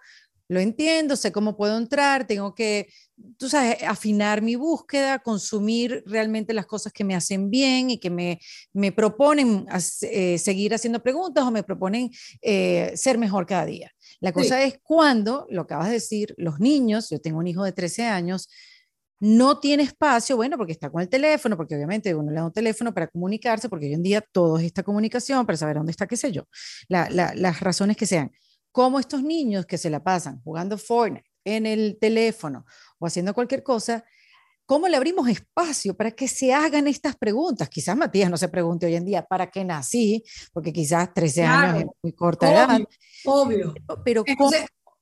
[0.49, 2.89] lo entiendo, sé cómo puedo entrar, tengo que,
[3.37, 8.09] tú sabes, afinar mi búsqueda, consumir realmente las cosas que me hacen bien y que
[8.09, 8.39] me,
[8.73, 9.65] me proponen
[10.01, 13.91] eh, seguir haciendo preguntas o me proponen eh, ser mejor cada día.
[14.19, 17.71] La cosa es cuando, lo acabas de decir, los niños, yo tengo un hijo de
[17.71, 18.49] 13 años,
[19.19, 22.51] no tiene espacio, bueno, porque está con el teléfono, porque obviamente uno le da un
[22.51, 26.05] teléfono para comunicarse, porque hoy en día todo es esta comunicación, para saber dónde está,
[26.05, 26.43] qué sé yo,
[26.89, 28.31] las razones que sean.
[28.71, 32.65] Como estos niños que se la pasan jugando Fortnite en el teléfono
[32.99, 34.03] o haciendo cualquier cosa,
[34.65, 37.69] ¿cómo le abrimos espacio para que se hagan estas preguntas?
[37.69, 40.25] Quizás Matías no se pregunte hoy en día, ¿para qué nací?
[40.51, 42.81] Porque quizás 13 años es muy corta edad.
[43.23, 43.73] Obvio.
[44.03, 44.51] Pero, ¿cómo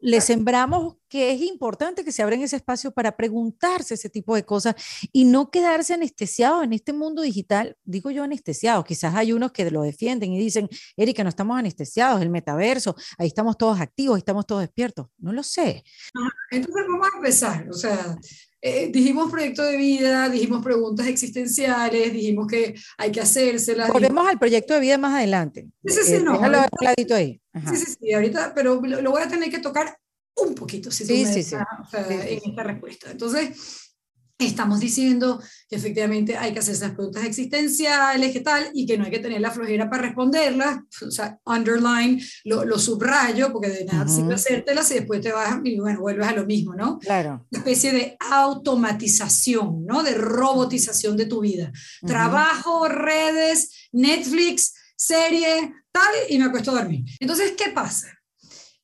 [0.03, 4.43] le sembramos que es importante que se abran ese espacio para preguntarse ese tipo de
[4.43, 4.75] cosas
[5.13, 7.77] y no quedarse anestesiados en este mundo digital?
[7.85, 12.21] Digo yo anestesiados, quizás hay unos que lo defienden y dicen, Erika, no estamos anestesiados,
[12.21, 15.07] el metaverso, ahí estamos todos activos, ahí estamos todos despiertos.
[15.17, 15.83] No lo sé.
[16.51, 18.17] Entonces vamos a empezar, o sea,
[18.65, 23.89] eh, dijimos proyecto de vida, dijimos preguntas existenciales, dijimos que hay que hacérselas.
[23.89, 25.67] Volvemos al proyecto de vida más adelante.
[25.85, 26.39] Sí, sí, sí, no.
[27.13, 27.41] ahí.
[27.67, 29.97] Sí, sí, sí, ahorita, pero lo, voy a tener que tocar
[30.37, 31.55] un poquito, si sí, sí, sí.
[31.55, 33.11] en esta respuesta.
[33.11, 33.82] Entonces,
[34.45, 39.05] estamos diciendo que efectivamente hay que hacer esas preguntas existenciales, qué tal, y que no
[39.05, 43.85] hay que tener la flojera para responderlas, o sea, underline, lo, lo subrayo, porque de
[43.85, 46.99] nada sirve hacértelas y después te vas y bueno, vuelves a lo mismo, ¿no?
[46.99, 47.45] Claro.
[47.51, 50.03] Una especie de automatización, ¿no?
[50.03, 51.71] De robotización de tu vida.
[52.05, 57.03] Trabajo, redes, Netflix, serie, tal, y me acuesto a dormir.
[57.19, 58.07] Entonces, ¿qué pasa?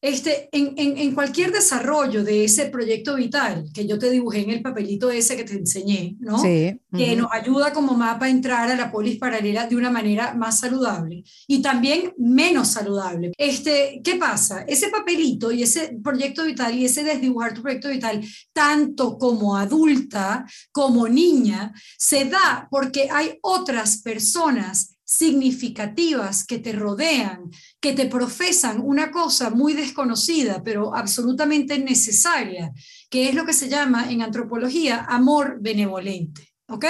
[0.02, 4.62] Este, en, en, cualquier desarrollo de ese proyecto vital que yo te dibujé en el
[4.62, 6.42] papelito ese que te enseñé, ¿no?
[6.42, 6.80] Sí.
[6.96, 10.62] Que nos ayuda como mapa a entrar a la polis paralela de una manera más
[10.62, 13.34] saludable y también menos saludable.
[13.38, 14.62] Este, ¿Qué pasa?
[14.62, 20.46] Ese papelito y ese proyecto vital y ese desdibujar tu proyecto vital, tanto como adulta
[20.72, 28.80] como niña, se da porque hay otras personas significativas que te rodean, que te profesan
[28.80, 32.72] una cosa muy desconocida, pero absolutamente necesaria,
[33.10, 36.54] que es lo que se llama en antropología amor benevolente.
[36.67, 36.86] ¿Ok?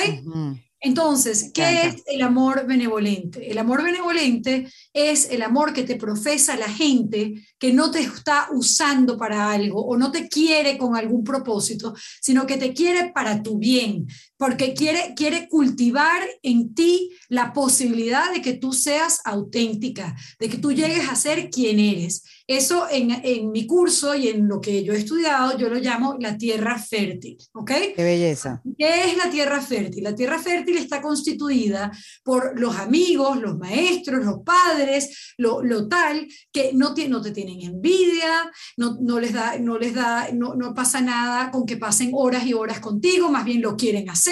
[0.82, 3.50] Entonces, ¿qué es el amor benevolente?
[3.50, 8.48] El amor benevolente es el amor que te profesa la gente que no te está
[8.54, 13.42] usando para algo o no te quiere con algún propósito, sino que te quiere para
[13.42, 14.08] tu bien,
[14.40, 20.58] porque quiere, quiere cultivar en ti la posibilidad de que tú seas auténtica, de que
[20.58, 22.24] tú llegues a ser quien eres.
[22.48, 26.16] Eso en, en, mi curso y en lo que yo he estudiado, yo lo llamo
[26.20, 27.72] la tierra fértil, ¿ok?
[27.96, 28.60] Qué belleza.
[28.76, 30.04] ¿Qué es la tierra fértil?
[30.04, 31.92] La tierra fértil está constituida
[32.24, 37.62] por los amigos, los maestros, los padres, lo, lo tal, que no, no te tienen
[37.62, 42.12] envidia, no, no les da, no les da, no, no pasa nada con que pasen
[42.14, 44.29] horas y horas contigo, más bien lo quieren hacer,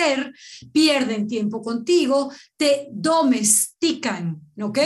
[0.72, 4.80] pierden tiempo contigo, te domestican, ¿ok?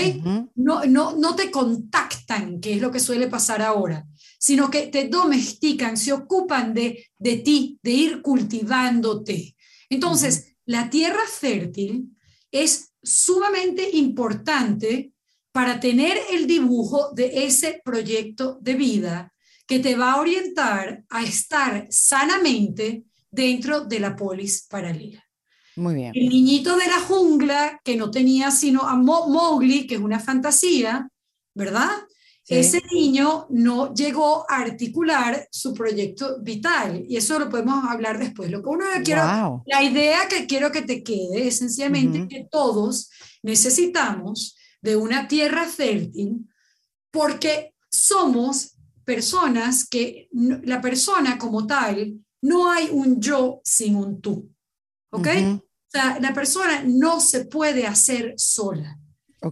[0.56, 4.06] no, no, no te contactan, que es lo que suele pasar ahora,
[4.40, 9.56] sino que te domestican, se ocupan de, de ti, de ir cultivándote.
[9.90, 12.10] Entonces, la tierra fértil
[12.52, 15.12] es sumamente importante
[15.52, 19.34] para tener el dibujo de ese proyecto de vida
[19.68, 25.26] que te va a orientar a estar sanamente dentro de la polis paralela.
[25.78, 26.12] Muy bien.
[26.14, 31.10] El niñito de la jungla, que no tenía sino a Mowgli, que es una fantasía,
[31.56, 31.90] ¿verdad?
[32.48, 38.52] Ese niño no llegó a articular su proyecto vital y eso lo podemos hablar después.
[38.52, 43.10] Lo que uno quiero, la idea que quiero que te quede es sencillamente que todos
[43.42, 46.46] necesitamos de una tierra fértil
[47.10, 54.50] porque somos personas que la persona como tal, no hay un yo sin un tú.
[55.12, 55.28] ¿Ok?
[55.28, 58.98] O sea, la persona no se puede hacer sola.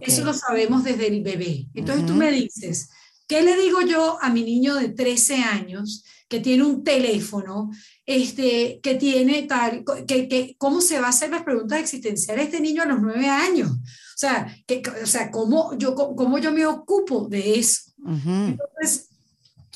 [0.00, 1.68] Eso lo sabemos desde el bebé.
[1.74, 2.90] Entonces tú me dices,
[3.26, 7.70] ¿qué le digo yo a mi niño de 13 años que tiene un teléfono,
[8.06, 12.60] este, que tiene tal, que, que, cómo se va a hacer las preguntas existenciales este
[12.60, 13.70] niño a los 9 años?
[13.70, 17.90] O sea, que, o sea ¿cómo, yo, ¿cómo yo me ocupo de eso?
[18.06, 19.08] Entonces,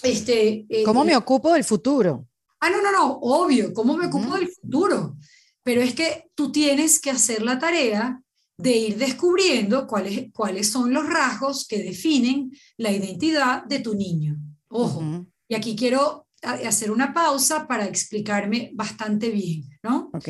[0.03, 0.65] este...
[0.69, 2.27] Eh, ¿Cómo me eh, ocupo del futuro?
[2.65, 5.19] Ah, no, no, no, obvio, ¿cómo me ocupo del futuro?
[5.63, 8.23] Pero es que tú tienes que hacer la tarea
[8.57, 14.39] de ir descubriendo cuáles, cuáles son los rasgos que definen la identidad de tu niño.
[14.69, 20.11] Ojo, y aquí quiero hacer una pausa para explicarme bastante bien, ¿no?
[20.15, 20.29] Ok.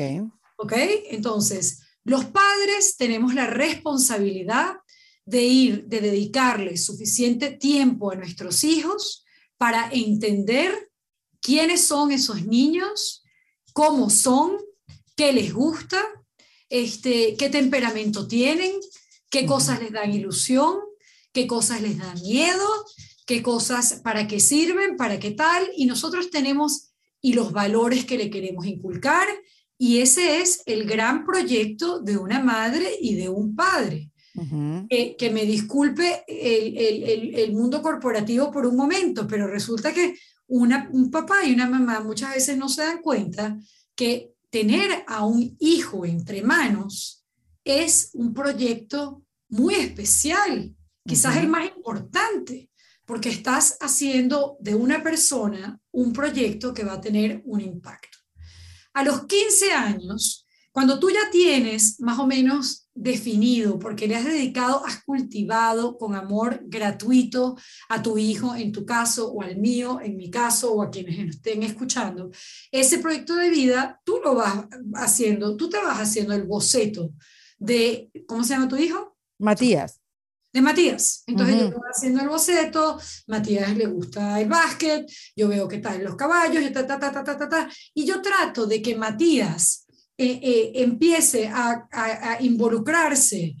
[0.57, 0.73] Ok,
[1.11, 4.75] entonces, los padres tenemos la responsabilidad
[5.23, 9.25] de ir, de dedicarle suficiente tiempo a nuestros hijos
[9.57, 10.91] para entender
[11.45, 13.23] quiénes son esos niños,
[13.71, 14.57] cómo son,
[15.15, 16.03] qué les gusta,
[16.69, 18.71] este, qué temperamento tienen,
[19.29, 20.79] qué cosas les dan ilusión,
[21.33, 22.67] qué cosas les dan miedo,
[23.27, 28.17] qué cosas, para qué sirven, para qué tal, y nosotros tenemos y los valores que
[28.17, 29.27] le queremos inculcar,
[29.77, 34.09] y ese es el gran proyecto de una madre y de un padre.
[34.89, 40.15] que, me disculpe el, el, el, mundo corporativo por un momento, pero resulta que
[40.47, 43.57] una, un papá y una mamá muchas veces no se dan cuenta
[43.95, 47.25] que tener a un hijo entre manos
[47.63, 52.69] es un proyecto muy especial, quizás el más importante,
[53.05, 58.17] porque estás haciendo de una persona un proyecto que va a tener un impacto.
[58.93, 64.23] A los 15 años, cuando tú ya tienes más o menos definido, porque le has
[64.23, 67.57] dedicado, has cultivado con amor gratuito
[67.89, 71.35] a tu hijo, en tu caso, o al mío, en mi caso, o a quienes
[71.35, 72.31] estén escuchando,
[72.71, 77.11] ese proyecto de vida, tú lo vas haciendo, tú te vas haciendo el boceto
[77.59, 79.17] de, ¿cómo se llama tu hijo?
[79.39, 79.99] Matías.
[80.53, 81.23] De Matías.
[81.27, 85.05] Entonces yo voy haciendo el boceto, Matías le gusta el básquet,
[85.35, 88.05] yo veo que está en los caballos, y, ta, ta, ta, ta, ta, ta, y
[88.05, 89.84] yo trato de que Matías
[90.17, 93.55] eh, eh, empiece a, involucrarse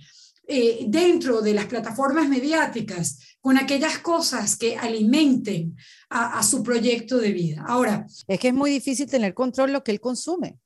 [0.47, 5.75] eh, dentro de las plataformas mediáticas con aquellas cosas que alimenten
[6.09, 7.65] a, a, su proyecto de vida.
[7.67, 8.05] Ahora.
[8.27, 10.57] Es que es muy difícil tener control lo que él consume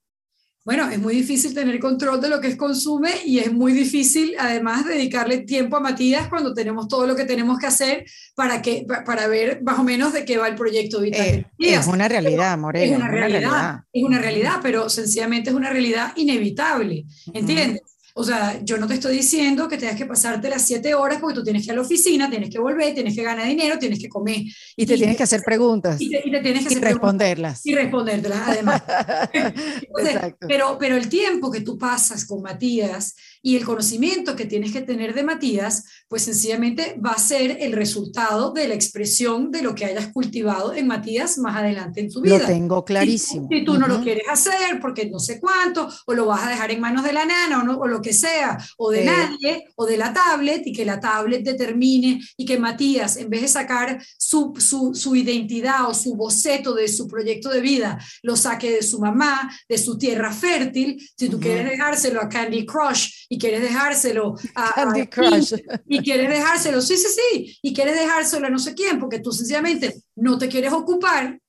[0.69, 4.35] bueno, es muy difícil tener control de lo que es consume y es muy difícil
[4.37, 8.05] además dedicarle tiempo a Matías cuando tenemos todo lo que tenemos que hacer
[8.35, 11.25] para, que, para ver más o menos de qué va el proyecto Vital.
[11.25, 12.85] Eh, es una realidad, Morena.
[12.85, 17.03] Es una, realidad, es una realidad, pero sencillamente es una realidad inevitable,
[17.33, 17.81] ¿entiendes?
[18.19, 21.35] O sea, yo no te estoy diciendo que tengas que pasarte las siete horas porque
[21.35, 23.97] tú tienes que ir a la oficina, tienes que volver, tienes que ganar dinero, tienes
[23.97, 24.41] que comer.
[24.75, 26.01] Y te tienes que hacer preguntas.
[26.01, 27.65] Y te, tienes que y responderlas.
[27.65, 28.83] Y responderlas, además.
[30.49, 34.81] pero, pero el tiempo que tú pasas con Matías y el conocimiento que tienes que
[34.81, 39.75] tener de Matías, pues sencillamente va a ser el resultado de la expresión de lo
[39.75, 42.39] que hayas cultivado en Matías más adelante en tu vida.
[42.39, 43.47] Lo tengo clarísimo.
[43.49, 46.71] Si, tú no lo quieres hacer porque no sé cuánto, o lo vas a dejar
[46.71, 49.85] en manos de la nana o, no, o lo que sea, o de nadie, o
[49.85, 54.03] de la tablet, y que la tablet determine y que Matías, en vez de sacar
[54.17, 58.81] su, su, su identidad o su boceto de su proyecto de vida, lo saque de
[58.81, 63.61] su mamá, de su tierra fértil, si tú quieres dejárselo a Candy Crush y quieres
[63.61, 65.53] dejárselo a, Candy Crush.
[65.87, 69.31] Y, quieres dejárselo, sí, sí, sí, y quieres dejárselo a no sé quién, porque tú
[69.31, 71.39] sencillamente no te quieres ocupar,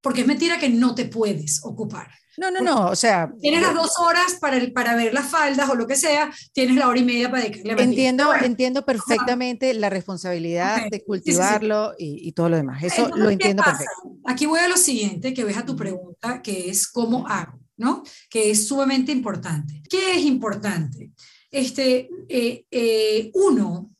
[0.00, 2.08] porque es mentira que no te puedes ocupar.
[2.38, 3.32] No, no, no, o sea...
[3.40, 6.88] Tienes las dos horas para, para ver las faldas o lo que sea, tienes la
[6.88, 12.50] hora y media para dedicarle Entiendo, entiendo perfectamente la responsabilidad de cultivarlo Y, y, todo
[12.50, 14.20] lo demás, eso lo entiendo perfectamente.
[14.26, 17.58] Aquí voy a lo siguiente, que ves a tu pregunta, que es cómo hago.
[17.76, 18.02] ¿no?
[18.30, 19.82] Que es sumamente importante.
[19.88, 21.10] ¿Qué es importante?
[21.56, 23.90] Este, eh, eh, uno,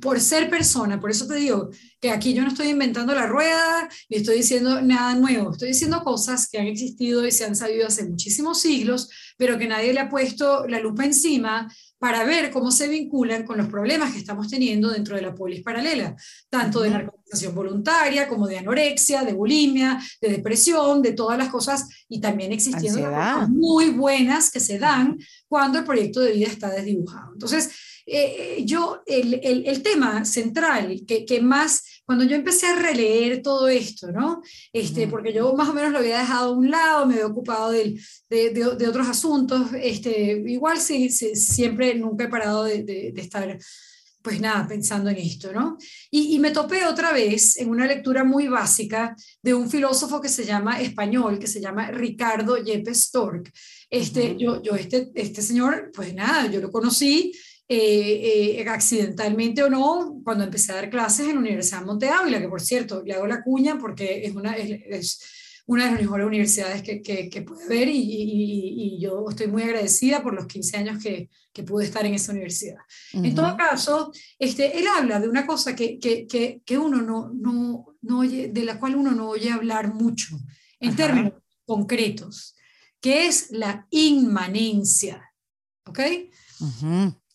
[0.00, 1.68] por ser persona, por eso te digo
[2.00, 6.02] que aquí yo no estoy inventando la rueda ni estoy diciendo nada nuevo, estoy diciendo
[6.02, 10.00] cosas que han existido y se han sabido hace muchísimos siglos, pero que nadie le
[10.00, 11.70] ha puesto la lupa encima
[12.04, 15.62] para ver cómo se vinculan con los problemas que estamos teniendo dentro de la polis
[15.62, 16.14] paralela,
[16.50, 21.88] tanto de narcotización voluntaria como de anorexia, de bulimia, de depresión, de todas las cosas
[22.06, 26.68] y también existiendo cosas muy buenas que se dan cuando el proyecto de vida está
[26.68, 27.32] desdibujado.
[27.32, 27.70] Entonces,
[28.04, 33.42] eh, yo, el, el, el, tema central que, que, más, cuando yo empecé a releer
[33.42, 34.42] todo esto, ¿no?
[34.72, 37.70] Este, porque yo más o menos lo había dejado a un lado, me había ocupado
[37.70, 43.58] de, de, de, otros asuntos, este, igual sí, sí, siempre, nunca he parado de, estar
[44.22, 45.76] pues nada, pensando en esto, ¿no?
[46.10, 50.30] Y, y, me topé otra vez en una lectura muy básica de un filósofo que
[50.30, 53.52] se llama español, que se llama Ricardo Yepes Stork.
[53.90, 57.32] Este, yo, yo este, este señor, pues nada, yo lo conocí
[57.66, 62.08] eh, eh, accidentalmente o no, cuando empecé a dar clases en la Universidad de Monte
[62.08, 65.20] Ávila, que por cierto, le hago la cuña porque es una, es,
[65.66, 70.22] una de las mejores universidades que, que, puede haber y, y, yo estoy muy agradecida
[70.22, 72.76] por los 15 años que, que pude estar en esa universidad.
[73.14, 78.18] En todo caso, este, él habla de una cosa que, que uno no, no, no,
[78.18, 80.38] oye, de la cual uno no oye hablar mucho
[80.80, 81.32] en términos
[81.64, 82.54] concretos,
[83.00, 85.30] que es la inmanencia.
[85.86, 86.00] ¿Ok?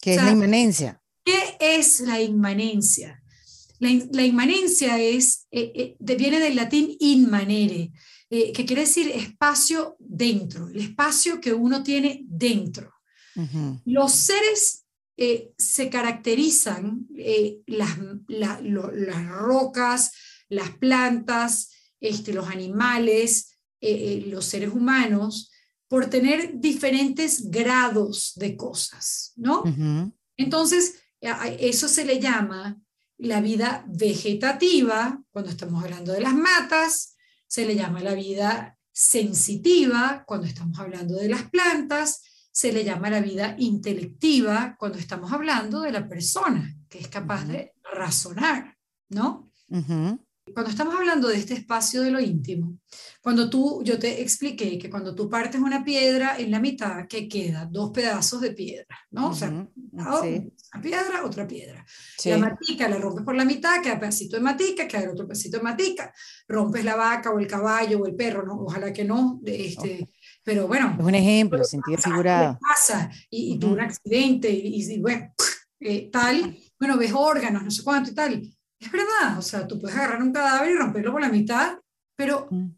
[0.02, 1.02] ¿Qué es la inmanencia?
[1.24, 3.22] ¿Qué es la inmanencia?
[3.80, 7.92] La, inmanencia es, eh, eh, viene del latín inmanere,
[8.30, 12.94] eh, que quiere decir espacio dentro, el espacio que uno tiene dentro.
[13.86, 14.86] Los seres
[15.16, 17.08] se caracterizan,
[17.68, 20.12] las, las, rocas,
[20.50, 25.49] las plantas, este, los animales, los seres humanos,
[25.90, 29.64] por tener diferentes grados de cosas, ¿no?
[30.38, 32.80] Entonces, eso se le llama
[33.18, 40.24] la vida vegetativa, cuando estamos hablando de las matas, se le llama la vida sensitiva,
[40.26, 42.22] cuando estamos hablando de las plantas,
[42.52, 47.46] se le llama la vida intelectiva, cuando estamos hablando de la persona que es capaz
[47.46, 48.78] de razonar,
[49.10, 49.52] ¿no?
[50.54, 52.78] Cuando estamos hablando de este espacio de lo íntimo,
[53.22, 57.28] cuando tú, yo te expliqué que cuando tú partes una piedra en la mitad, que
[57.28, 59.30] queda dos pedazos de piedra, ¿no?
[59.30, 61.86] O sea, una piedra, otra piedra.
[62.26, 65.64] La matica la rompes por la mitad, queda pedacito de matica, queda otro pedacito de
[65.64, 66.14] matica.
[66.48, 68.62] Rompes la vaca o el caballo o el perro, ¿no?
[68.62, 70.10] Ojalá que no, este,
[70.44, 70.96] pero bueno.
[70.98, 72.58] Es un ejemplo, sentido figurado.
[72.62, 75.34] Pasa y, y tuvo un accidente y, y bueno,
[75.80, 79.80] eh, tal, bueno, ves órganos, no sé cuánto y tal es verdad, o sea, tú
[79.80, 81.78] puedes agarrar un cadáver y romperlo por la mitad,
[82.16, 82.70] pero mm.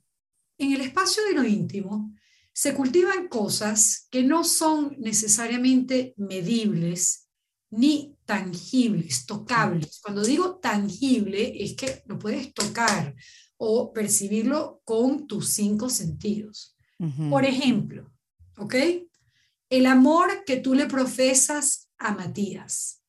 [0.57, 2.13] en el espacio de lo íntimo
[2.53, 7.29] se cultivan cosas que no son necesariamente medibles
[7.69, 9.99] ni tangibles, tocables.
[9.99, 10.01] Mm.
[10.03, 13.15] Cuando digo tangible es que lo puedes tocar
[13.57, 16.75] o percibirlo con tus cinco sentidos.
[17.31, 18.11] Por ejemplo,
[18.57, 18.75] ¿ok?
[19.69, 23.01] El amor que tú le profesas a Matías.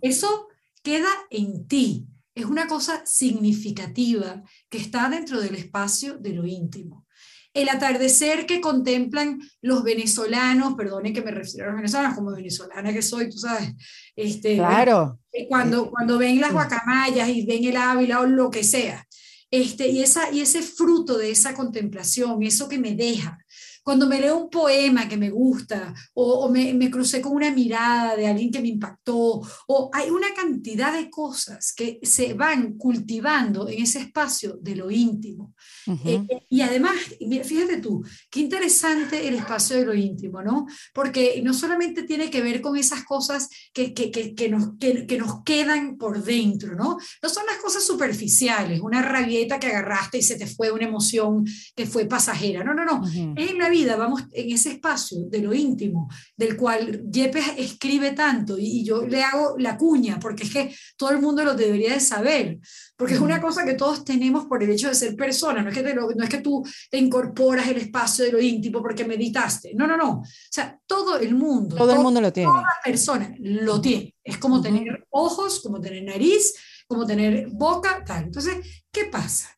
[0.00, 0.48] Eso
[0.82, 2.06] queda en ti
[2.36, 7.06] es una cosa significativa que está dentro del espacio de lo íntimo.
[7.54, 12.92] El atardecer que contemplan los venezolanos, perdone que me refiero a los venezolanos, como venezolana
[12.92, 13.72] que soy, tú sabes,
[14.14, 15.18] este, claro.
[15.32, 19.06] Eh, cuando, cuando ven las guacamayas y ven el Ávila o lo que sea,
[19.50, 23.38] este, y, esa, y ese fruto de esa contemplación, eso que me deja,
[23.86, 28.16] cuando me leo un poema que me gusta o, me, me, crucé con una mirada
[28.16, 33.68] de alguien que me impactó o hay una cantidad de cosas que se van cultivando
[33.68, 35.54] en ese espacio de lo íntimo.
[35.86, 40.66] Eh, eh, y además, fíjate tú, qué interesante el espacio de lo íntimo, ¿no?
[40.92, 45.18] Porque no solamente tiene que ver con esas cosas que, que, que, que nos, que,
[45.18, 46.98] nos quedan por dentro, ¿no?
[47.22, 51.44] No son las cosas superficiales, una rabieta que agarraste y se te fue una emoción
[51.74, 52.64] que fue pasajera.
[52.64, 53.02] No, no, no.
[53.36, 58.12] Es en la vida, vamos en ese espacio de lo íntimo, del cual Yepes escribe
[58.12, 61.94] tanto y, yo le hago la cuña, porque es que todo el mundo lo debería
[61.94, 62.58] de saber,
[62.96, 65.76] porque es una cosa que todos tenemos por el hecho de ser personas, no es,
[65.76, 69.86] que no es que tú te incorporas el espacio de lo íntimo porque meditaste, no,
[69.86, 72.50] no, no, o sea, todo el mundo, todo, el mundo lo tiene.
[72.50, 76.54] Toda persona lo tiene, es como tener ojos, como tener nariz,
[76.86, 78.24] como tener boca, tal.
[78.24, 79.55] Entonces, ¿qué pasa?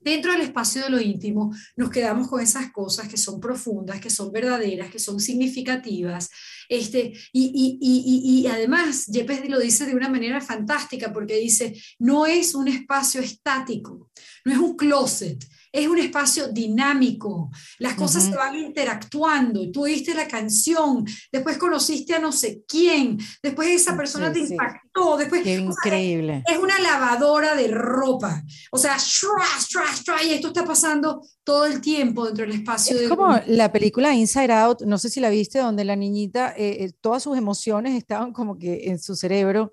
[0.00, 4.10] Dentro del espacio de lo íntimo nos quedamos con esas cosas que son profundas, que
[4.10, 6.30] son verdaderas, que son significativas.
[6.68, 12.26] Este, y, y, y, además, Yepes lo dice de una manera fantástica porque dice, no
[12.26, 14.10] es un espacio estático,
[14.44, 20.14] no es un closet, es un espacio dinámico, las cosas se van interactuando, tú oíste
[20.14, 25.42] la canción, después conociste a no sé quién, después esa persona te impactó, después...
[25.42, 26.42] Qué increíble.
[26.46, 28.96] es una lavadora de ropa, o sea,
[30.24, 32.98] y esto está pasando todo el tiempo dentro del espacio.
[32.98, 36.84] Es como la película Inside Out, no sé si la viste, donde la niñita, eh,
[36.84, 39.72] eh, todas sus emociones estaban como que en su cerebro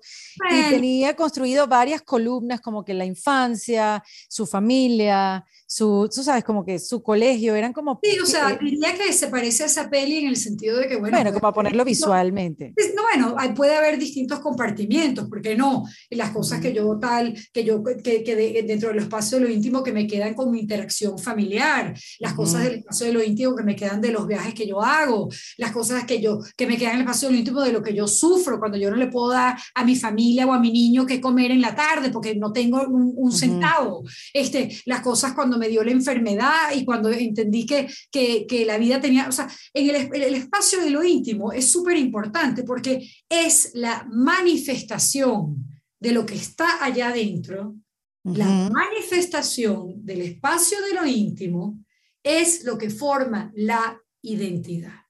[0.50, 6.64] y tenía construido varias columnas como que la infancia, su familia, su tú sabes, como
[6.64, 7.98] que su colegio, eran como...
[8.02, 10.96] Sí, o sea, diría que se parece a esa peli en el sentido de que,
[10.96, 11.16] bueno...
[11.16, 12.72] Bueno, como para ponerlo visualmente.
[12.94, 15.84] No, bueno, puede haber distintos compartimientos, porque no?
[16.10, 19.82] Las cosas que yo tal, que yo, que, que dentro del espacio de lo íntimo
[19.82, 23.64] que me quedan con mi interacción familiar, las cosas del espacio de lo íntimo que
[23.64, 26.94] me quedan de los viajes que yo hago, las cosas que yo, que me quedan
[26.94, 29.08] en el espacio de lo íntimo de lo que yo sufro cuando yo no le
[29.08, 32.34] puedo dar a mi familia o a mi niño que comer en la tarde porque
[32.36, 37.66] no tengo un, centavo, este, las cosas cuando me dio la enfermedad y cuando entendí
[37.66, 41.52] que, que, que la vida tenía, o sea, en el, el espacio de lo íntimo
[41.52, 45.66] es súper importante porque es la manifestación
[45.98, 47.76] de lo que está allá adentro,
[48.24, 51.78] la manifestación del espacio de lo íntimo
[52.24, 55.00] es lo que forma la identidad.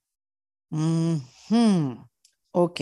[2.51, 2.81] Ok.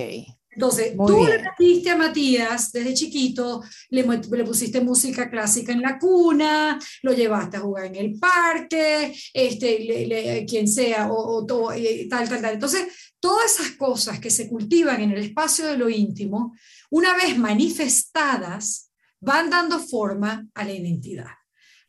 [0.55, 5.99] Entonces, tú le metiste a Matías desde chiquito, le, le, pusiste música clásica en la
[5.99, 12.53] cuna, lo llevaste a jugar en el parque, este, quien sea, o, tal, tal, tal.
[12.53, 12.87] Entonces,
[13.19, 16.55] todas esas cosas que se cultivan en el espacio de lo íntimo,
[16.89, 21.31] una vez manifestadas, van dando forma a la identidad.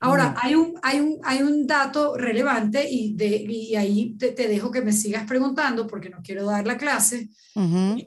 [0.00, 4.70] Ahora, hay un, hay, un, hay un dato relevante y, de, y ahí te, dejo
[4.70, 7.30] que me sigas preguntando porque no quiero dar la clase.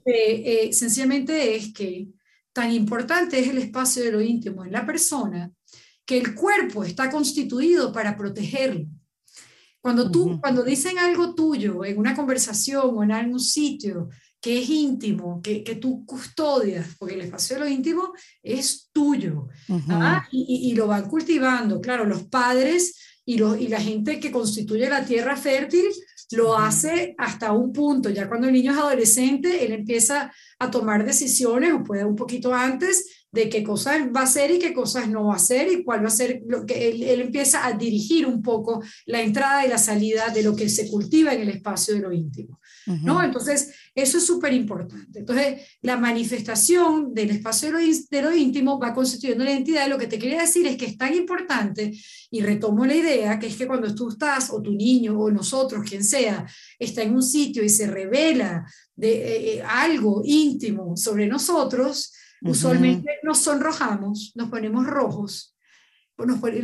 [0.05, 2.07] Eh, sencillamente es que
[2.53, 5.51] tan importante es el espacio de lo íntimo en la persona
[6.05, 8.85] que el cuerpo está constituido para protegerlo.
[9.81, 14.09] Cuando tú, cuando dicen algo tuyo en una conversación o en algún sitio
[14.41, 19.47] que es íntimo, que, que, tú custodias, porque el espacio de lo íntimo es tuyo,
[19.89, 20.25] ¿ah?
[20.31, 21.81] y, y, lo van cultivando.
[21.81, 25.85] Claro, los padres y, y la gente que constituye la tierra fértil
[26.31, 28.09] lo hace hasta un punto.
[28.09, 32.53] Ya cuando el niño es adolescente, él empieza a tomar decisiones, o puede un poquito
[32.53, 35.83] antes, de qué cosas va a hacer y qué cosas no va a hacer y
[35.83, 39.65] cuál va a ser lo que él, él, empieza a dirigir un poco la entrada
[39.65, 42.59] y la salida de lo que se cultiva en el espacio de lo íntimo.
[43.03, 43.23] ¿no?
[43.23, 45.19] Entonces, eso es súper importante.
[45.19, 49.87] Entonces, la manifestación del espacio de lo, íntimo va constituyendo la identidad.
[49.87, 51.91] Lo que te quería decir es que es tan importante,
[52.31, 55.87] y retomo la idea, que es que cuando tú estás, o tu niño, o nosotros,
[55.87, 56.45] quien sea,
[56.77, 58.65] está en un sitio y se revela
[58.95, 65.55] de eh, eh, algo íntimo sobre nosotros, usualmente nos sonrojamos, nos ponemos rojos,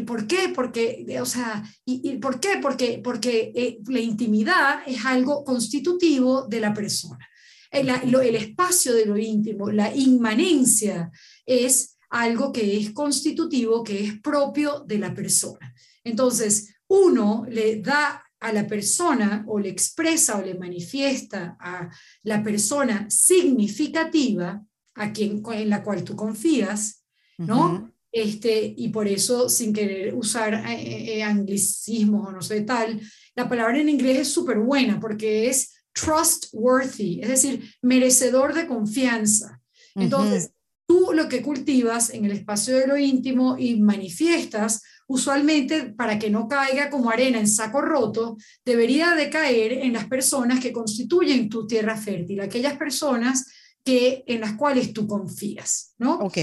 [0.06, 0.52] ¿Por qué?
[0.54, 2.60] Porque, o sea, y, ¿por qué?
[2.62, 7.26] Porque, porque eh, la intimidad es algo constitutivo de la persona.
[7.72, 11.12] El, el, espacio de lo íntimo, la inmanencia,
[11.46, 15.74] es algo que es constitutivo, que es propio de la persona.
[16.04, 21.90] Entonces, uno le da a la persona o le expresa o le manifiesta a
[22.24, 24.64] la persona significativa
[24.96, 27.04] a quien en la cual tú confías,
[27.38, 27.95] ¿no?
[28.16, 33.02] Este, y por eso, sin querer usar eh, eh, eh, anglicismos o no sé tal,
[33.36, 39.60] la palabra en inglés es súper buena porque es trustworthy, es decir, merecedor de confianza.
[39.96, 40.52] Entonces,
[40.88, 46.30] tú lo que cultivas en el espacio de lo íntimo y manifiestas, usualmente para que
[46.30, 51.50] no caiga como arena en saco roto, debería de caer en las personas que constituyen
[51.50, 53.46] tu tierra fértil, aquellas personas
[53.86, 56.16] que, en las cuales tú confías, ¿no?
[56.16, 56.38] Ok,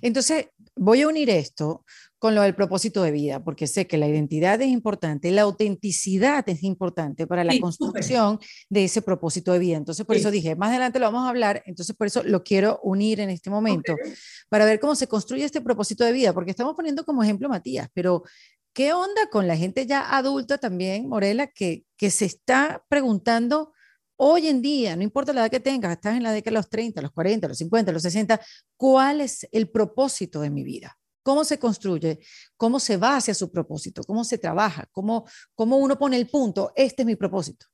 [0.00, 0.46] entonces
[0.76, 1.84] voy a unir esto
[2.24, 6.48] con lo del propósito de vida, porque sé que la identidad es importante, la autenticidad
[6.48, 8.38] es importante para la construcción
[8.70, 9.76] de ese propósito de vida.
[9.76, 12.80] Entonces, por eso dije, más adelante lo vamos a hablar, entonces por eso lo quiero
[12.82, 13.94] unir en este momento,
[14.48, 17.88] para ver cómo se construye este propósito de vida, porque estamos poniendo como ejemplo Matías,
[17.92, 18.22] pero
[18.72, 23.73] ¿qué onda con la gente ya adulta también, Morela, que, que se está preguntando
[24.16, 26.70] Hoy en día, no importa la edad que tengas, estás en la década de los
[26.70, 28.40] 30, los 40, los 50, los 60,
[28.76, 30.96] ¿cuál es el propósito de mi vida?
[31.24, 32.20] ¿Cómo se construye?
[32.56, 34.02] ¿Cómo se va hacia su propósito?
[34.04, 34.88] ¿Cómo se trabaja?
[34.92, 36.72] ¿Cómo, cómo uno pone el punto?
[36.76, 37.66] Este es mi propósito.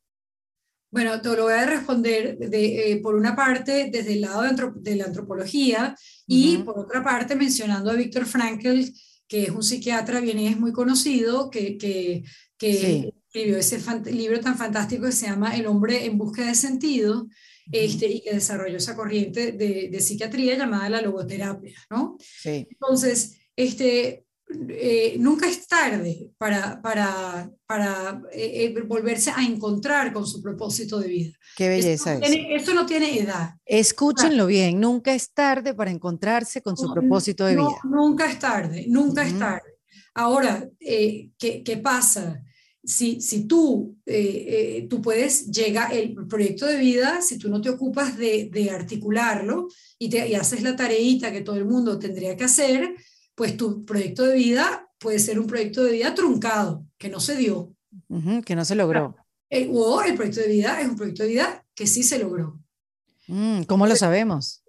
[0.91, 4.97] Bueno, te lo voy a responder de, eh, por una parte desde el lado de,
[4.97, 5.95] la antropología
[6.27, 8.85] y por otra parte mencionando a Víctor Frankl,
[9.29, 12.25] que es un psiquiatra vienés muy conocido, que, que,
[12.57, 13.81] que escribió ese
[14.13, 17.29] libro tan fantástico que se llama El hombre en búsqueda de sentido,
[17.71, 22.17] este, y que desarrolló esa corriente de, de psiquiatría llamada la logoterapia, ¿no?
[22.19, 22.67] Sí.
[22.69, 24.25] Entonces, este,
[24.69, 30.99] eh, nunca es tarde para, para, para eh, eh, volverse a encontrar con su propósito
[30.99, 31.39] de vida.
[31.57, 32.21] Qué belleza eso.
[32.21, 33.55] No tiene, eso no tiene edad.
[33.65, 37.81] Escúchenlo bien, nunca es tarde para encontrarse con su propósito de vida.
[37.85, 39.79] Nunca es tarde, nunca es tarde.
[40.15, 42.43] Ahora, ¿qué, ¿qué, pasa?
[42.83, 47.61] Si, si tú, eh, eh, tú puedes llegar, el proyecto de vida, si tú no
[47.61, 49.69] te ocupas de, de articularlo
[49.99, 52.95] y, te, y haces la tareita que todo el mundo tendría que hacer,
[53.35, 57.37] pues tu proyecto de vida puede ser un proyecto de vida truncado, que no se
[57.37, 57.75] dio.
[58.45, 59.17] que no se logró.
[59.49, 62.61] El, o el proyecto de vida es un proyecto de vida que sí se logró.
[63.27, 64.63] Mm, ¿Cómo lo sabemos?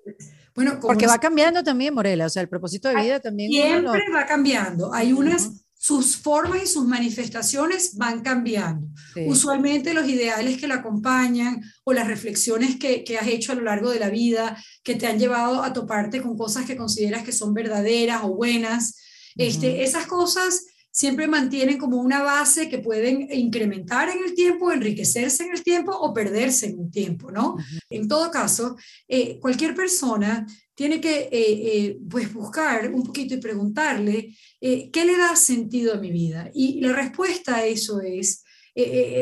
[0.53, 3.51] Bueno, porque va cambiando también, Morela, o sea, el propósito de vida también.
[3.51, 4.93] Siempre va cambiando.
[4.93, 8.87] Hay unas, sus formas y sus manifestaciones van cambiando.
[9.25, 13.63] Usualmente los ideales que la acompañan o las reflexiones que, que, has hecho a lo
[13.63, 17.31] largo de la vida, que te han llevado a toparte con cosas que consideras que
[17.31, 19.01] son verdaderas o buenas,
[19.35, 25.45] este, esas cosas siempre mantienen como una base que pueden incrementar en el tiempo, enriquecerse
[25.45, 27.55] en el tiempo o perderse en un tiempo, ¿no?
[27.89, 28.75] En todo caso,
[29.07, 30.45] eh, cualquier persona
[30.81, 35.97] tiene que eh, eh, pues buscar un poquito y preguntarle qué le da sentido a
[35.97, 36.49] mi vida.
[36.55, 38.43] Y la respuesta a eso es,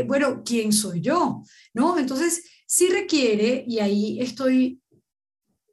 [0.08, 1.44] bueno, ¿quién soy yo?
[1.74, 2.00] ¿No?
[2.00, 4.82] Entonces, sí requiere, y ahí estoy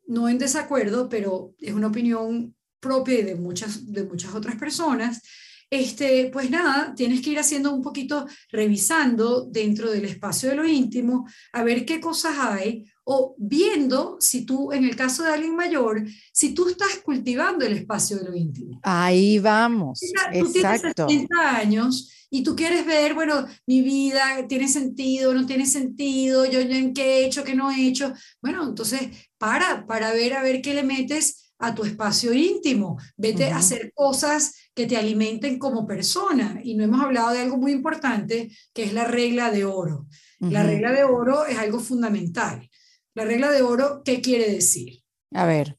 [0.09, 5.23] no en desacuerdo, pero es una opinión propia de muchas, de muchas otras personas,
[5.71, 10.67] este, pues nada, tienes que ir haciendo un poquito, revisando dentro del espacio de lo
[10.67, 15.55] íntimo, a ver qué cosas hay, o viendo si tú, en el caso de alguien
[15.55, 18.81] mayor, si tú estás cultivando el espacio de lo íntimo.
[18.83, 20.01] Ahí vamos.
[20.01, 21.07] Tú Exacto.
[21.07, 26.45] tienes 60 años y tú quieres ver, bueno, mi vida tiene sentido, no tiene sentido,
[26.45, 28.13] yo, yo en qué he hecho, qué no he hecho.
[28.43, 29.01] Bueno, entonces
[29.39, 33.93] para, para ver, a ver qué le metes a tu espacio íntimo, vete a hacer
[33.95, 36.61] cosas que te alimenten como persona.
[36.63, 40.07] Y no hemos hablado de algo muy importante, que es la regla de oro.
[40.39, 42.69] La regla de oro es algo fundamental.
[43.15, 45.03] La regla de oro, ¿qué quiere decir?
[45.33, 45.79] A ver.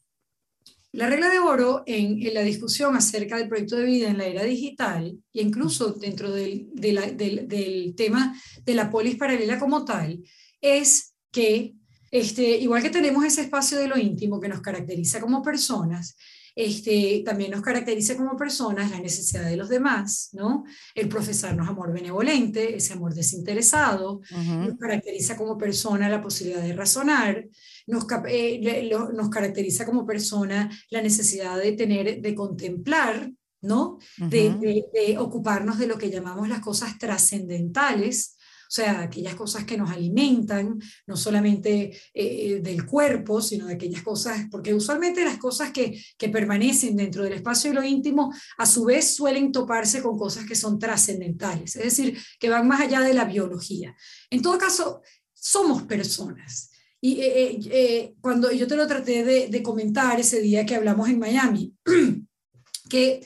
[0.93, 4.43] La regla de oro en, la discusión acerca del proyecto de vida en la era
[4.43, 10.23] digital, e incluso dentro del, del tema de la polis paralela como tal,
[10.59, 11.75] es que
[12.11, 16.15] este, igual que tenemos ese espacio de lo íntimo que nos caracteriza como personas,
[16.57, 20.63] este, también nos caracteriza como personas la necesidad de los demás, ¿no?
[20.95, 27.47] El profesarnos amor benevolente, ese amor desinteresado, nos caracteriza como persona la posibilidad de razonar,
[27.85, 33.31] nos, eh, nos caracteriza como persona la necesidad de tener, de contemplar,
[33.61, 33.99] ¿no?
[34.17, 38.36] de, de, ocuparnos de lo que llamamos las cosas trascendentales,
[38.67, 43.75] o sea, aquellas cosas que nos alimentan, no solamente eh, eh, del cuerpo, sino de
[43.75, 48.33] aquellas cosas, porque usualmente las cosas que, que permanecen dentro del espacio de lo íntimo,
[48.57, 52.81] a su vez suelen toparse con cosas que son trascendentales, es decir, que van más
[52.81, 53.95] allá de la biología.
[54.29, 55.01] En todo caso,
[55.33, 56.71] somos personas.
[56.99, 61.19] Y eh, cuando yo te lo traté de, de comentar ese día que hablamos en
[61.19, 61.73] Miami,
[62.89, 63.25] que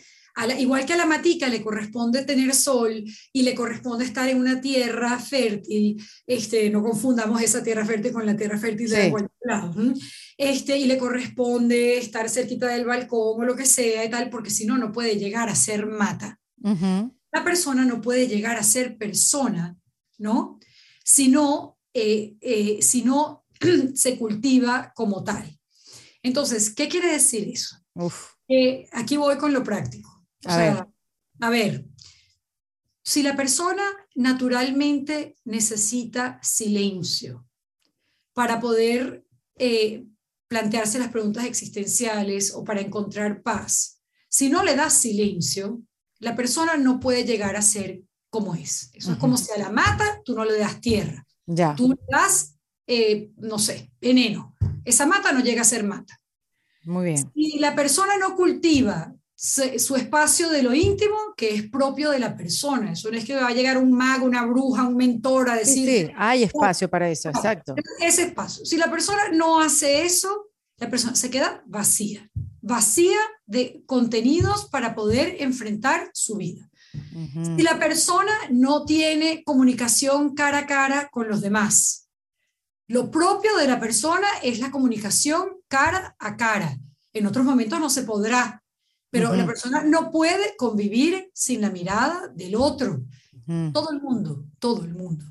[0.58, 3.04] igual que a la matica le corresponde tener sol
[3.34, 8.26] y le corresponde estar en una tierra fértil, este, no confundamos esa tierra fértil con
[8.26, 9.74] la tierra fértil de cualquier lado,
[10.38, 14.50] este, y le corresponde estar cerquita del balcón o lo que sea y tal, porque
[14.50, 16.40] si no, no puede llegar a ser mata.
[17.32, 19.78] La persona no puede llegar a ser persona,
[20.18, 20.60] ¿no?
[21.04, 23.46] Si no, eh, eh, si no
[23.96, 25.60] se cultiva como tal.
[26.24, 27.78] Entonces, ¿qué quiere decir eso?
[28.92, 30.21] aquí voy con lo práctico.
[30.46, 30.88] A, ver.
[31.40, 31.86] a ver,
[33.04, 33.84] si la persona
[34.16, 37.48] naturalmente necesita silencio
[38.34, 39.26] para poder
[39.56, 40.06] eh,
[40.48, 45.82] plantearse las preguntas existenciales o para encontrar paz, si no le das silencio,
[46.20, 48.92] la persona no puede llegar a ser como es.
[48.94, 51.26] Eso es como si a la mata tú no le das tierra.
[51.46, 51.76] Ya.
[51.76, 52.56] Tú le das,
[52.88, 54.56] eh, no sé, veneno.
[54.86, 56.22] Esa mata no llega a ser mata.
[56.86, 57.32] Muy bien.
[57.34, 62.38] Si la persona no cultiva su espacio de lo íntimo que es propio de la
[62.38, 62.92] persona.
[62.92, 66.08] Eso no es que va a llegar un mago, una bruja, un mentor a decir...
[66.08, 67.74] Sí, hay espacio para eso, exacto.
[68.00, 68.64] Ese espacio.
[68.66, 72.30] Si la persona no hace eso, la persona se queda vacía,
[72.62, 73.18] vacía
[73.48, 76.70] de contenidos para poder enfrentar su vida.
[77.56, 82.10] Si la persona no tiene comunicación cara a cara con los demás,
[82.88, 86.78] lo propio de la persona es la comunicación cara a cara.
[87.14, 88.61] En otros momentos no se podrá,
[89.12, 93.04] pero la persona no puede convivir sin la mirada del otro.
[93.74, 95.26] Todo el mundo, todo el mundo.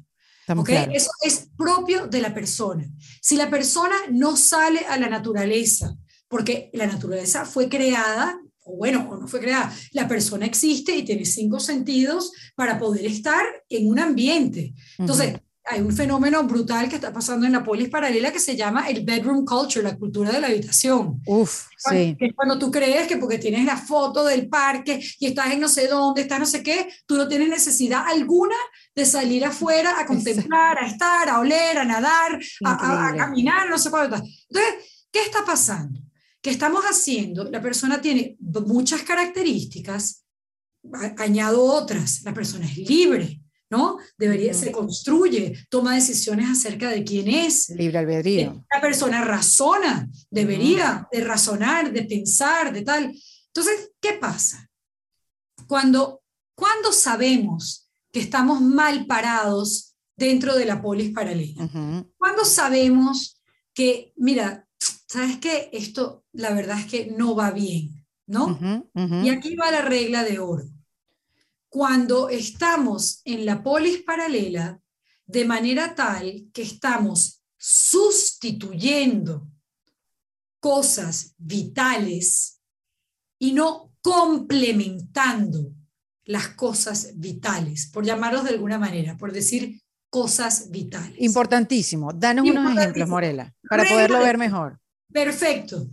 [0.47, 0.89] ¿Okay?
[0.93, 2.87] Eso es propio de la persona.
[3.23, 5.97] Si la persona no sale a la naturaleza,
[6.29, 11.05] porque la naturaleza fue creada, o bueno, o no fue creada, la persona existe y
[11.05, 14.75] tiene cinco sentidos para poder estar en un ambiente.
[14.99, 15.41] Entonces,
[15.71, 19.05] hay un fenómeno brutal que está pasando en la polis paralela que se llama el
[19.05, 21.23] bedroom culture, la cultura de la habitación.
[21.27, 22.17] Uf, sí.
[22.19, 25.69] es cuando tú crees que porque tienes la foto del parque y estás en no
[25.69, 28.57] sé dónde, estás no sé qué, tú no tienes necesidad alguna
[28.95, 33.91] de salir afuera a contemplar, a estar, a oler, a nadar, a, caminar, no sé
[33.91, 34.17] cuánto.
[34.17, 34.75] Entonces,
[35.13, 36.01] ¿qué está pasando?
[36.43, 40.25] Que estamos haciendo, la persona tiene muchas características
[41.19, 43.40] añado otras, la persona es libre,
[43.71, 43.99] ¿no?
[44.19, 47.71] Debería, se construye, toma decisiones acerca de quién es.
[47.71, 48.65] Libre albedrío.
[48.75, 53.15] La persona razona, debería de razonar, de pensar, de tal.
[53.47, 54.69] Entonces, ¿qué pasa?
[55.69, 56.23] Cuando,
[56.57, 61.71] cuando sabemos que estamos mal parados dentro de la polis paralela,
[62.19, 63.41] cuando sabemos
[63.73, 64.67] que, mira,
[65.07, 65.71] ¿sabes qué?
[65.73, 68.59] Esto, la verdad es que no va bien, ¿no?
[69.23, 70.65] Y aquí va la regla de oro
[71.71, 74.79] cuando estamos en la polis paralela
[75.25, 79.49] de manera tal que estamos sustituyendo
[80.59, 82.61] cosas vitales
[83.39, 85.73] y no complementando
[86.25, 91.17] las cosas vitales, por llamarlos de alguna manera, por decir cosas vitales.
[91.19, 92.13] Importantísimo.
[92.13, 94.79] Danos unos ejemplos, Morela, para poderlo ver mejor.
[95.13, 95.87] Perfecto.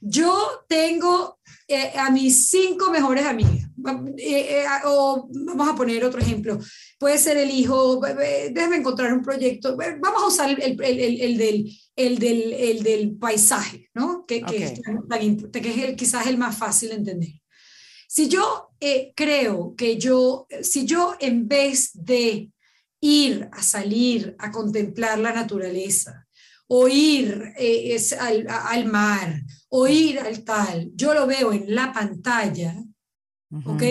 [0.00, 1.38] Yo tengo
[1.68, 3.66] eh, a mis cinco mejores amigas.
[4.18, 6.58] Eh, eh, o vamos a poner otro ejemplo.
[6.98, 8.00] Puede ser el hijo,
[8.52, 9.76] déjame encontrar un proyecto.
[9.76, 14.24] Vamos a usar el, el, el, del, el, del, el del paisaje, ¿no?
[14.26, 14.80] Que, que, es,
[15.52, 17.32] que es el, quizás el más fácil de entender.
[18.08, 18.70] Si yo
[19.14, 22.50] creo que yo, si yo en vez de
[23.00, 26.26] ir a salir a contemplar la naturaleza,
[26.72, 31.92] o ir es al, al mar, o ir al tal, yo lo veo en la
[31.92, 32.76] pantalla,
[33.64, 33.82] ¿ok?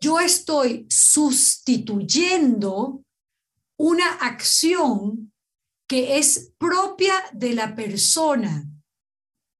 [0.00, 3.02] Yo estoy sustituyendo
[3.76, 5.32] una acción
[5.88, 8.68] que es propia de la persona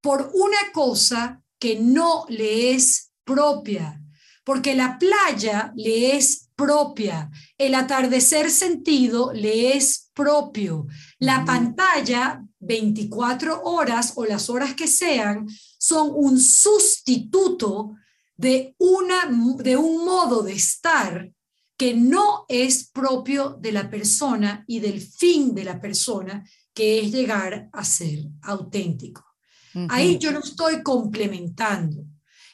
[0.00, 4.00] por una cosa que no le es propia,
[4.44, 10.86] porque la playa le es propia, el atardecer sentido le es propio,
[11.18, 15.46] la pantalla 24 horas o las horas que sean
[15.78, 17.96] son un sustituto
[18.36, 21.30] de, una, de un modo de estar
[21.76, 27.10] que no es propio de la persona y del fin de la persona, que es
[27.10, 29.24] llegar a ser auténtico.
[29.88, 32.04] Ahí yo no estoy complementando.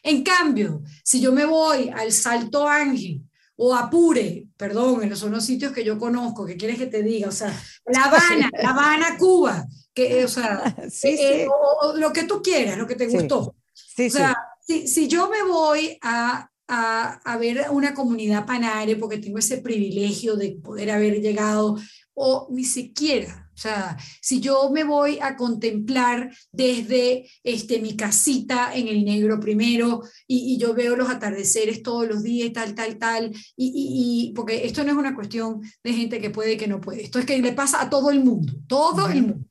[0.03, 3.23] En cambio, si yo me voy al Salto Ángel
[3.57, 7.03] o Apure, perdón, en los, son los sitios que yo conozco, que quieres que te
[7.03, 7.57] diga, o sea,
[7.87, 11.47] La Habana, La Habana, Cuba, que, o sea, eh,
[11.83, 13.39] O, lo que tú quieras, lo que te gustó.
[13.41, 19.19] o sea, si, si, yo me voy a, a, a, ver una comunidad panare porque
[19.19, 21.79] tengo ese privilegio de poder haber llegado,
[22.13, 28.73] o ni siquiera o sea, si yo me voy a contemplar desde este, mi casita
[28.73, 33.33] en el negro primero y, yo veo los atardeceres todos los días, tal, tal, tal,
[33.57, 37.03] y, porque esto no es una cuestión de gente que puede y que no puede,
[37.03, 39.47] esto es que le pasa a todo el mundo, todo el mundo.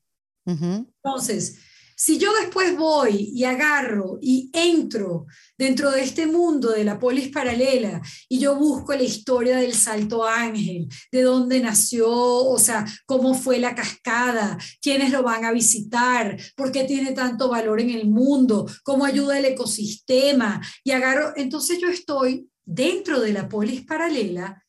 [0.46, 1.58] Entonces,
[2.00, 5.26] si yo después voy y agarro y entro
[5.58, 10.24] dentro de este mundo de la polis paralela y yo busco la historia del Salto
[10.24, 16.40] Ángel, de dónde nació, o sea, cómo fue la cascada, quiénes lo van a visitar,
[16.54, 21.80] por qué tiene tanto valor en el mundo, cómo ayuda el ecosistema, y agarro, entonces
[21.80, 24.64] yo estoy dentro de la polis paralela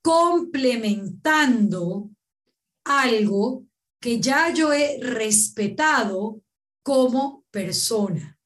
[0.00, 2.08] complementando
[2.84, 3.64] algo
[4.00, 6.40] que ya yo he respetado
[6.88, 8.38] como persona.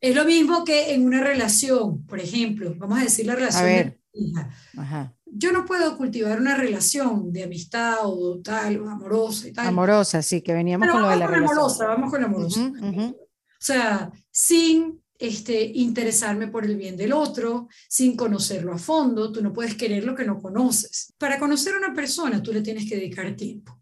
[0.00, 4.00] Es lo mismo que en una relación, por ejemplo, vamos a decir la relación de
[4.14, 5.14] hija.
[5.24, 9.68] Yo no puedo cultivar una relación de amistad o tal, o amorosa y tal.
[9.68, 11.56] Amorosa, sí, que veníamos con lo de la relación.
[11.56, 12.72] Amorosa, vamos con la amorosa.
[12.72, 19.40] O sea, sin este, interesarme por el bien del otro, sin conocerlo a fondo, tú
[19.40, 21.14] no puedes querer lo que no conoces.
[21.16, 23.77] Para conocer a una persona, tú le tienes que dedicar tiempo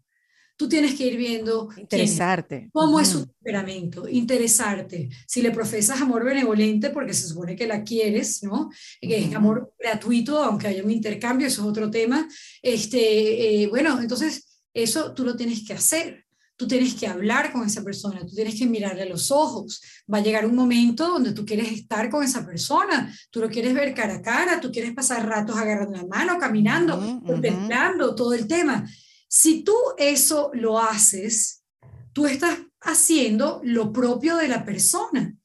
[0.57, 1.69] tú tienes que ir viendo.
[1.77, 2.69] Interesarte.
[2.73, 5.09] cómo es su temperamento, interesarte.
[5.25, 8.69] Si le profesas amor benevolente, porque se supone que la quieres, ¿no?
[8.99, 12.27] Que es amor gratuito, aunque haya un intercambio, eso es otro tema.
[12.61, 16.25] Este, eh, bueno, entonces eso tú lo tienes que hacer.
[16.59, 19.79] Tú tienes que hablar con esa persona, tú tienes que mirarle a los ojos.
[20.11, 23.75] Va a llegar un momento donde tú quieres estar con esa persona, tú lo quieres
[23.75, 28.47] ver cara a cara, tú quieres pasar ratos agarrando la mano, caminando, contemplando todo el
[28.47, 28.89] tema
[29.27, 31.63] si tú eso lo haces,
[32.13, 35.35] tú estás haciendo lo propio de la persona,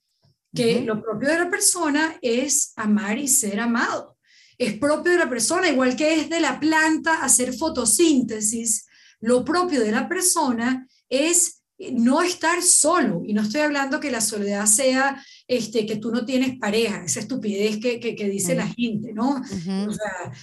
[0.55, 4.18] que lo propio de la persona es amar y ser amado.
[4.59, 8.87] Es propio de la persona, igual que es de la planta hacer fotosíntesis,
[9.20, 11.61] lo propio de la persona es
[11.93, 13.22] no estar solo.
[13.24, 17.20] Y no estoy hablando que la soledad sea este, que tú no tienes pareja, esa
[17.20, 19.43] estupidez que, que, dice la gente, ¿no?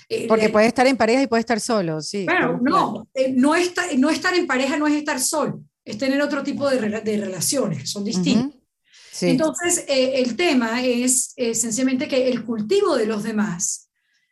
[0.08, 2.26] Eh, Porque puede estar en pareja y puede estar solo, sí.
[2.26, 6.22] Bueno, no, eh, no, está, no estar en pareja no es estar solo, es tener
[6.22, 8.56] otro tipo de, de relaciones, son distintas.
[9.22, 13.89] Entonces, eh, el tema es sencillamente que el cultivo de los demás,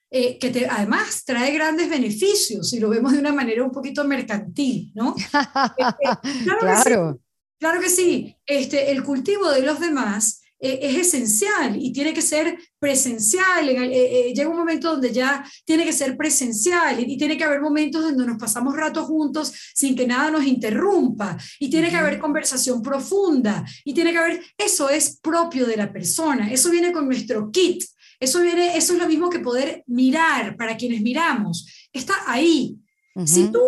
[0.09, 4.03] eh, que te, además trae grandes beneficios, y lo vemos de una manera un poquito
[4.03, 5.15] mercantil, ¿no?
[5.31, 5.73] claro,
[6.43, 6.59] claro.
[6.61, 7.23] Que sí,
[7.59, 8.35] claro que sí.
[8.45, 13.69] Este, el cultivo de los demás eh, es esencial y tiene que ser presencial.
[13.69, 17.61] Eh, eh, llega un momento donde ya tiene que ser presencial y, tiene que haber
[17.61, 22.17] momentos donde nos pasamos rato juntos sin que nada nos interrumpa y tiene que haber
[22.17, 27.05] conversación profunda y tiene que haber, eso es propio de la persona, eso viene con
[27.05, 27.83] nuestro kit.
[28.19, 31.87] Eso, viene, eso es lo mismo que poder mirar para quienes miramos.
[31.93, 32.77] Está ahí.
[33.25, 33.61] Si tú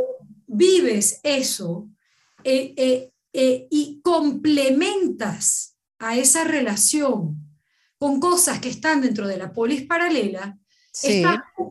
[0.48, 1.90] vives eso
[2.54, 7.38] y complementas a esa relación
[7.98, 10.58] con cosas que están dentro de la polis paralela,
[10.92, 11.24] sí.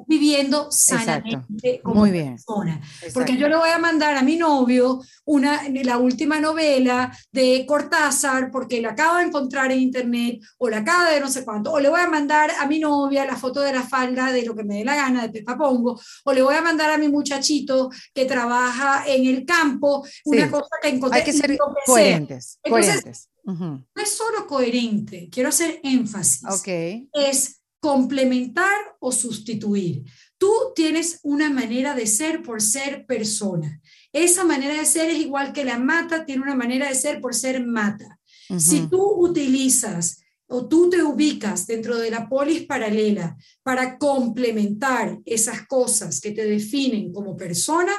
[0.06, 2.36] viviendo sanamente como Muy bien.
[2.36, 2.80] persona.
[3.12, 8.50] Porque yo le voy a mandar a mi novio una, la última novela de Cortázar
[8.50, 11.80] porque la acabo de encontrar en internet o la acaba de no sé cuánto, o
[11.80, 14.64] le voy a mandar a mi novia la foto de la falda de lo que
[14.64, 17.90] me dé la gana de Pepa Pongo, o le voy a mandar a mi muchachito
[18.14, 21.20] que trabaja en el campo una cosa que encontré.
[21.20, 22.58] Hay que ser coherentes.
[22.62, 23.28] coherentes.
[23.44, 26.44] No es solo coherente, quiero hacer énfasis.
[26.60, 27.08] Okay.
[27.12, 30.04] Es complementar o sustituir.
[30.36, 33.80] Tú tienes una manera de ser por ser persona.
[34.12, 37.34] Esa manera de ser es igual que la mata tiene una manera de ser por
[37.34, 38.18] ser mata.
[38.56, 45.66] Si tú utilizas o tú te ubicas dentro de la polis paralela para complementar esas
[45.66, 47.92] cosas que te definen como persona,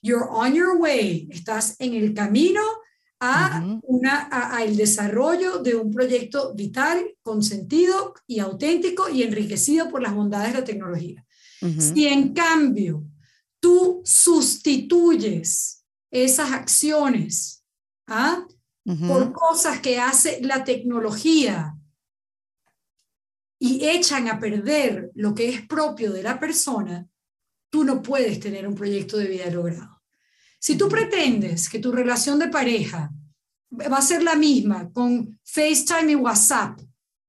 [0.00, 2.62] you're on your way, estás en el camino
[3.20, 9.88] a, una, a, el desarrollo de un proyecto vital, con sentido y auténtico y enriquecido
[9.88, 11.24] por las bondades de la tecnología.
[11.60, 13.04] Si en cambio
[13.58, 17.64] tú sustituyes esas acciones
[18.06, 18.46] ¿ah?
[18.84, 21.74] por cosas que hace la tecnología
[23.58, 27.08] y echan a perder lo que es propio de la persona,
[27.70, 29.97] tú no puedes tener un proyecto de vida logrado.
[30.58, 33.10] Si tú pretendes que tu relación de pareja
[33.72, 36.80] va a ser la misma con FaceTime y WhatsApp,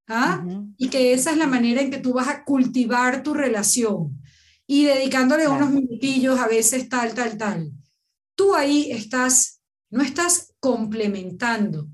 [0.07, 0.43] ¿ah?
[0.77, 4.19] y que esa es la manera en que tú vas a cultivar tu relación
[4.65, 7.71] y dedicándole unos minutillos a veces tal, tal, tal,
[8.36, 11.88] tú ahí estás, no estás complementando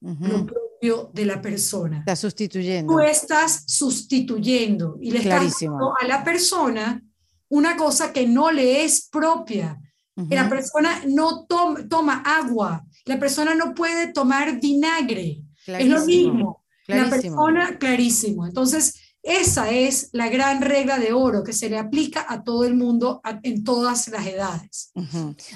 [0.00, 1.98] lo propio de la persona.
[1.98, 2.92] Estás sustituyendo.
[2.92, 7.02] Tú estás sustituyendo y le estás dando a la persona
[7.48, 9.78] una cosa que no le es propia
[10.14, 15.42] la persona no toma agua, la persona no puede tomar vinagre.
[15.66, 16.64] Es lo mismo.
[16.86, 18.46] La persona, clarísimo.
[18.46, 22.74] Entonces, esa es la gran regla de oro que se le aplica a todo el
[22.74, 24.92] mundo en todas las edades.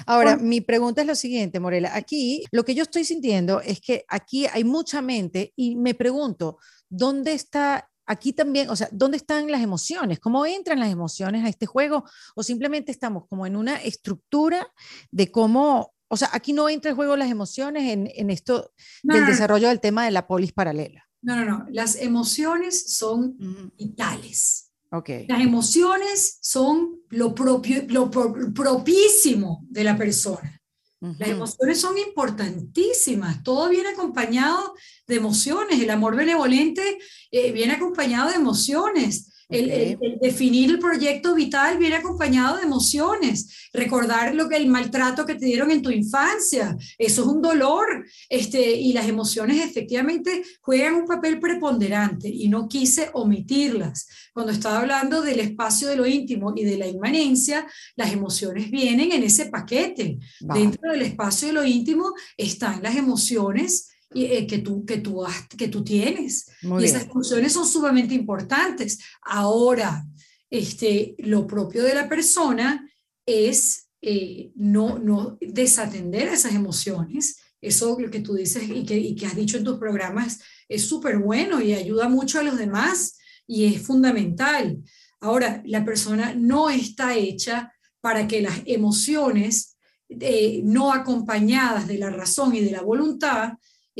[0.05, 1.93] Ahora, mi pregunta es lo siguiente, Morela.
[1.93, 6.57] Aquí lo que yo estoy sintiendo es que aquí hay mucha mente y me pregunto,
[6.89, 10.19] ¿dónde está aquí también, o sea, ¿dónde están las emociones?
[10.19, 12.05] ¿Cómo entran las emociones a este juego?
[12.35, 14.67] ¿O simplemente estamos como en una estructura
[15.11, 18.71] de cómo, o sea, aquí no entra el juego las emociones en, esto
[19.03, 21.07] del desarrollo del tema de la polis paralela?
[21.21, 23.37] No, no, no, las emociones son
[23.77, 24.71] vitales.
[24.89, 25.27] Okay.
[25.27, 30.56] Las emociones son lo, propio, lo propísimo de la persona.
[30.99, 34.73] Las emociones son importantísimas, todo viene acompañado
[35.05, 36.97] de emociones, el amor benevolente
[37.29, 39.31] eh, viene acompañado de emociones.
[39.49, 43.69] El, definir el proyecto vital viene acompañado de emociones.
[43.71, 48.05] Recordar lo que el maltrato que te dieron en tu infancia, eso es un dolor.
[48.29, 54.07] Este, y las emociones efectivamente juegan un papel preponderante y no quise omitirlas.
[54.33, 59.11] Cuando estaba hablando del espacio de lo íntimo y de la inmanencia, las emociones vienen
[59.11, 60.19] en ese paquete.
[60.41, 65.23] Dentro del espacio de lo íntimo están las emociones eh, que, tú, que, tú,
[65.57, 66.45] que tú tienes.
[66.61, 68.99] y esas funciones son sumamente importantes.
[69.21, 70.05] Ahora,
[70.49, 72.89] este, lo propio de la persona
[73.25, 77.37] es eh, no, no desatender esas emociones.
[77.59, 80.39] Eso lo que tú dices y que, y que has dicho en tus programas
[80.69, 84.77] es súper bueno y ayuda mucho a los demás y es fundamental.
[85.19, 89.77] Ahora, la persona no está hecha para que las emociones
[90.09, 93.53] eh, no acompañadas de la razón y de la voluntad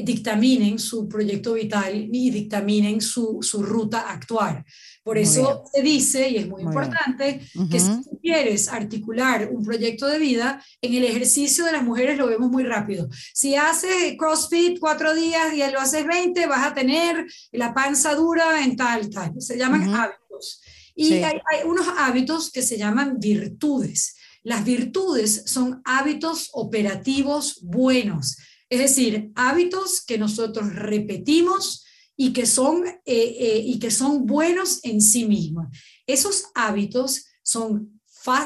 [0.04, 4.64] dictaminen su proyecto vital y dictaminen su, su ruta a actuar.
[5.04, 7.42] Por eso se dice, y es muy, importante,
[7.72, 12.28] que si quieres articular un proyecto de vida, en el ejercicio de las mujeres lo
[12.28, 13.08] vemos muy rápido.
[13.34, 18.64] Si haces CrossFit cuatro días y lo haces 20, vas a tener la panza dura
[18.64, 19.34] en tal, tal.
[19.40, 20.62] Se llaman hábitos.
[20.94, 24.18] Y hay, hay unos hábitos que se llaman virtudes.
[24.44, 28.38] Las virtudes son hábitos operativos buenos
[28.70, 34.80] Es decir, hábitos que nosotros repetimos y que son, eh, eh, y que son buenos
[34.84, 35.68] en sí mismos.
[36.06, 38.02] Esos hábitos son,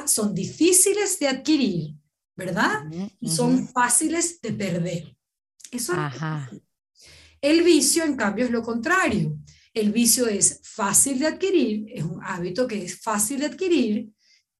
[0.05, 1.95] son difíciles de adquirir,
[2.35, 2.83] ¿verdad?
[3.19, 5.15] Y son fáciles de perder.
[5.71, 5.93] Eso
[7.39, 9.37] El vicio, en cambio, es lo contrario.
[9.73, 14.09] El vicio es fácil de adquirir, es un hábito que es fácil de adquirir,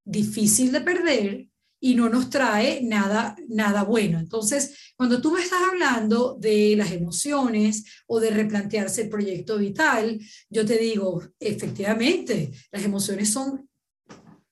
[0.06, 1.51] difícil de perder
[1.82, 4.20] y no nos trae nada, nada bueno.
[4.20, 10.20] Entonces, cuando tú me estás hablando de las emociones o de replantearse el proyecto vital,
[10.50, 13.68] yo te digo, efectivamente, las emociones son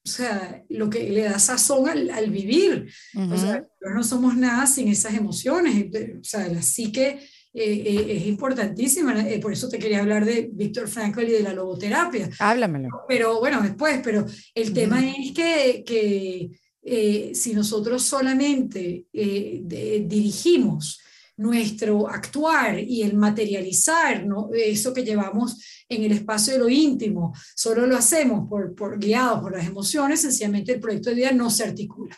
[0.05, 2.91] o sea, lo que le da sazón al, al vivir.
[3.15, 3.63] O sea,
[3.93, 5.85] no somos nada sin esas emociones.
[6.19, 7.19] O sea, la psique
[7.53, 9.27] eh, eh, es importantísima.
[9.29, 12.29] Eh, por eso te quería hablar de Víctor Frankl y de la logoterapia.
[12.39, 12.89] Háblamelo.
[13.07, 14.25] Pero bueno, después, pero
[14.55, 16.49] el tema es que, que
[16.91, 19.61] eh, si nosotros solamente eh,
[20.07, 20.99] dirigimos
[21.37, 24.25] nuestro actuar y el materializar
[24.55, 29.39] eso que llevamos en el espacio de lo íntimo, solo lo hacemos por, por guiados
[29.39, 32.17] por las emociones, sencillamente el proyecto de vida no se articula.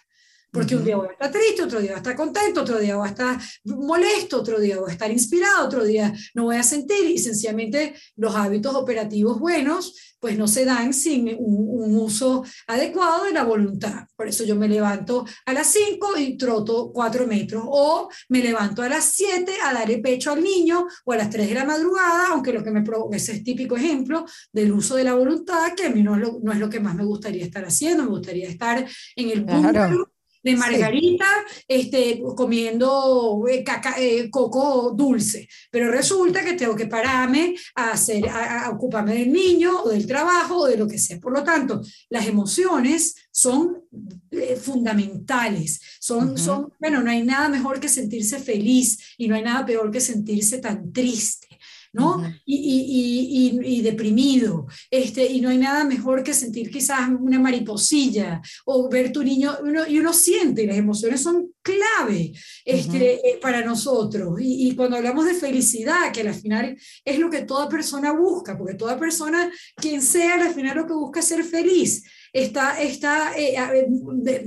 [0.51, 2.97] Porque un día voy a estar triste, otro día voy a estar contento, otro día
[2.97, 6.63] voy a estar molesto, otro día voy a estar inspirado, otro día no voy a
[6.63, 7.09] sentir.
[7.09, 13.33] Y sencillamente los hábitos operativos buenos pues no se dan sin un, uso adecuado de
[13.33, 14.05] la voluntad.
[14.15, 18.83] Por eso yo me levanto a las 5 y troto 4 metros o me levanto
[18.83, 21.65] a las 7 a dar el pecho al niño o a las 3 de la
[21.65, 25.73] madrugada, aunque lo que me provoca, ese es típico ejemplo del uso de la voluntad,
[25.75, 28.03] que a mí no es lo, no es lo que más me gustaría estar haciendo,
[28.03, 28.85] me gustaría estar
[29.15, 30.11] en el punto
[30.43, 31.27] de margarita,
[31.67, 33.63] este, comiendo eh,
[33.97, 35.47] eh, coco dulce.
[35.69, 40.59] Pero resulta que tengo que pararme a, hacer, a, ocuparme del niño o del trabajo
[40.59, 41.19] o de lo que sea.
[41.19, 43.83] Por lo tanto, las emociones son
[44.31, 45.79] eh, fundamentales.
[45.99, 49.91] Son, son, bueno, no hay nada mejor que sentirse feliz y no hay nada peor
[49.91, 51.50] que sentirse tan triste.
[51.93, 52.23] ¿No?
[52.45, 57.39] y, y, y, y, deprimido, este, y no hay nada mejor que sentir quizás una
[57.39, 62.33] mariposilla o ver tu niño, uno, y uno siente, las emociones son clave
[62.65, 64.39] este, eh, para nosotros.
[64.39, 68.75] Y, cuando hablamos de felicidad, que al final es lo que toda persona busca, porque
[68.75, 72.03] toda persona, quien sea, al final lo que busca es ser feliz.
[72.33, 73.55] Está, está, eh,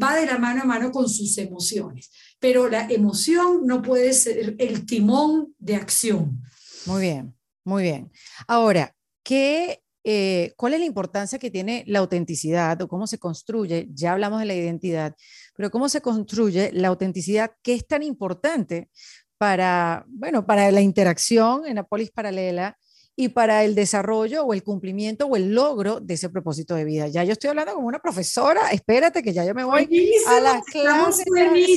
[0.02, 4.56] va de la mano a mano con sus emociones, pero la emoción no puede ser
[4.58, 6.40] el timón de acción.
[6.86, 8.12] Muy bien, muy bien.
[8.46, 13.88] Ahora, ¿qué, eh, ¿cuál es la importancia que tiene la autenticidad o cómo se construye?
[13.94, 15.14] Ya hablamos de la identidad,
[15.56, 18.90] pero ¿cómo se construye la autenticidad que es tan importante
[19.38, 22.76] para, bueno, para la interacción en la polis paralela
[23.16, 27.08] y para el desarrollo o el cumplimiento o el logro de ese propósito de vida.
[27.08, 29.88] Ya yo estoy hablando como una profesora, espérate que ya yo me voy
[30.28, 31.26] a las clases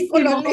[0.10, 0.44] con los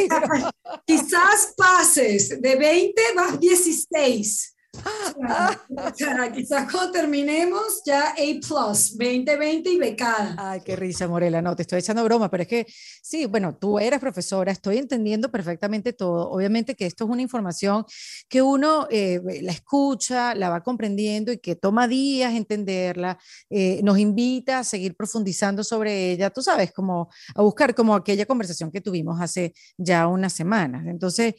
[0.84, 4.53] Quizás pases de 20 más 16.
[6.34, 10.34] quizás cuando terminemos ya A+, 2020 y becada.
[10.38, 11.40] Ay, qué risa, Morela.
[11.42, 12.66] No, te estoy echando broma, pero es que
[13.02, 16.30] sí, bueno, tú eres profesora, estoy entendiendo perfectamente todo.
[16.30, 17.84] Obviamente que esto es una información
[18.28, 23.18] que uno eh, la escucha, la va comprendiendo y que toma días entenderla,
[23.50, 28.26] eh, nos invita a seguir profundizando sobre ella, tú sabes, como a buscar como aquella
[28.26, 30.86] conversación que tuvimos hace ya unas semanas.
[30.86, 31.34] Entonces,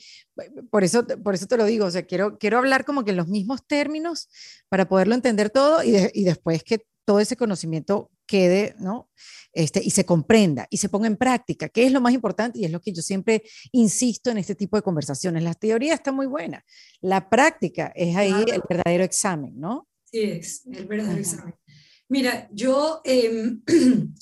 [0.69, 3.17] por eso, por eso te lo digo, o sea, quiero, quiero hablar como que en
[3.17, 4.29] los mismos términos
[4.69, 9.09] para poderlo entender todo y, y después que todo ese conocimiento quede, ¿no?
[9.53, 12.65] Este, y se comprenda y se ponga en práctica, que es lo más importante y
[12.65, 15.43] es lo que yo siempre insisto en este tipo de conversaciones.
[15.43, 16.65] La teoría está muy buena,
[16.99, 19.87] la práctica es ahí el verdadero examen, ¿no?
[20.03, 21.55] Sí, es el verdadero examen.
[22.09, 23.61] Mira, yo em,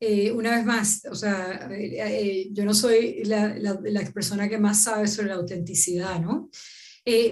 [0.00, 4.48] Eh, una vez más, o sea, eh, eh, yo no soy la, la, la, persona
[4.48, 6.50] que más sabe sobre la autenticidad, ¿no?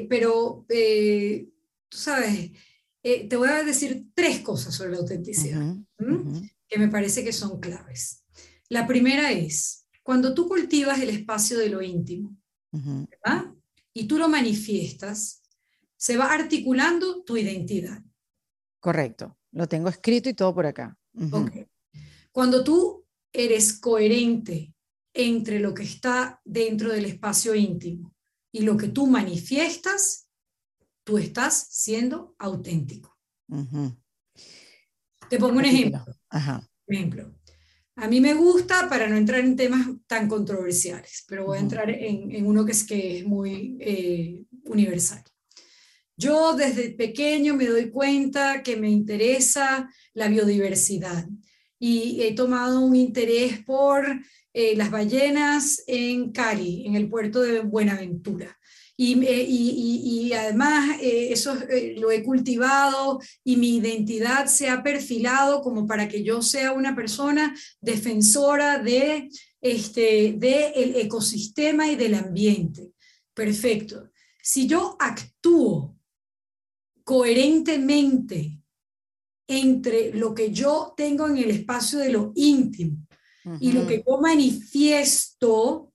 [0.09, 2.51] pero tú sabes,
[3.03, 5.77] te voy a decir tres cosas sobre la autenticidad
[6.67, 8.25] que me parece que son claves.
[8.71, 12.35] La primera es, cuando tú cultivas el espacio de lo íntimo,
[12.73, 13.53] ¿verdad?
[13.93, 15.43] Y tú lo manifiestas,
[15.95, 18.03] se va articulando tu identidad.
[18.81, 20.97] Correcto, lo tengo escrito y todo por acá.
[21.31, 21.67] Okay.
[22.37, 24.75] Cuando tú eres coherente
[25.15, 28.15] entre lo que está dentro del espacio íntimo
[28.53, 30.29] y lo que tú manifiestas,
[31.03, 33.17] tú estás siendo auténtico.
[35.31, 36.05] Te pongo un ejemplo.
[36.87, 37.35] ejemplo.
[37.95, 41.89] A mí me gusta, para no entrar en temas tan controversiales, pero voy a entrar
[41.89, 45.25] en, uno que es, que es muy eh, universal.
[46.19, 51.27] Yo desde pequeño me doy cuenta que me interesa la biodiversidad
[51.79, 54.05] y he tomado un interés por
[54.53, 58.59] eh, las ballenas en Cali, en el puerto de Buenaventura.
[58.97, 65.61] y, y, además eh, eso eh, lo he cultivado y mi identidad se ha perfilado
[65.61, 69.29] como para que yo sea una persona defensora de,
[69.61, 72.93] este, de el ecosistema y del ambiente.
[73.35, 74.11] Perfecto.
[74.43, 75.95] Si yo actúo
[77.05, 78.63] coherentemente
[79.49, 82.99] entre lo que yo tengo en el espacio de lo íntimo
[83.61, 85.93] y lo que yo manifiesto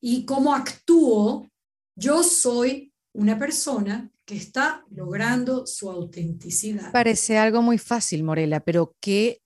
[0.00, 1.50] y cómo actúo,
[1.94, 6.92] yo soy una persona que está logrando su autenticidad.
[6.92, 9.42] Parece algo muy fácil, Morela, pero ¿qué,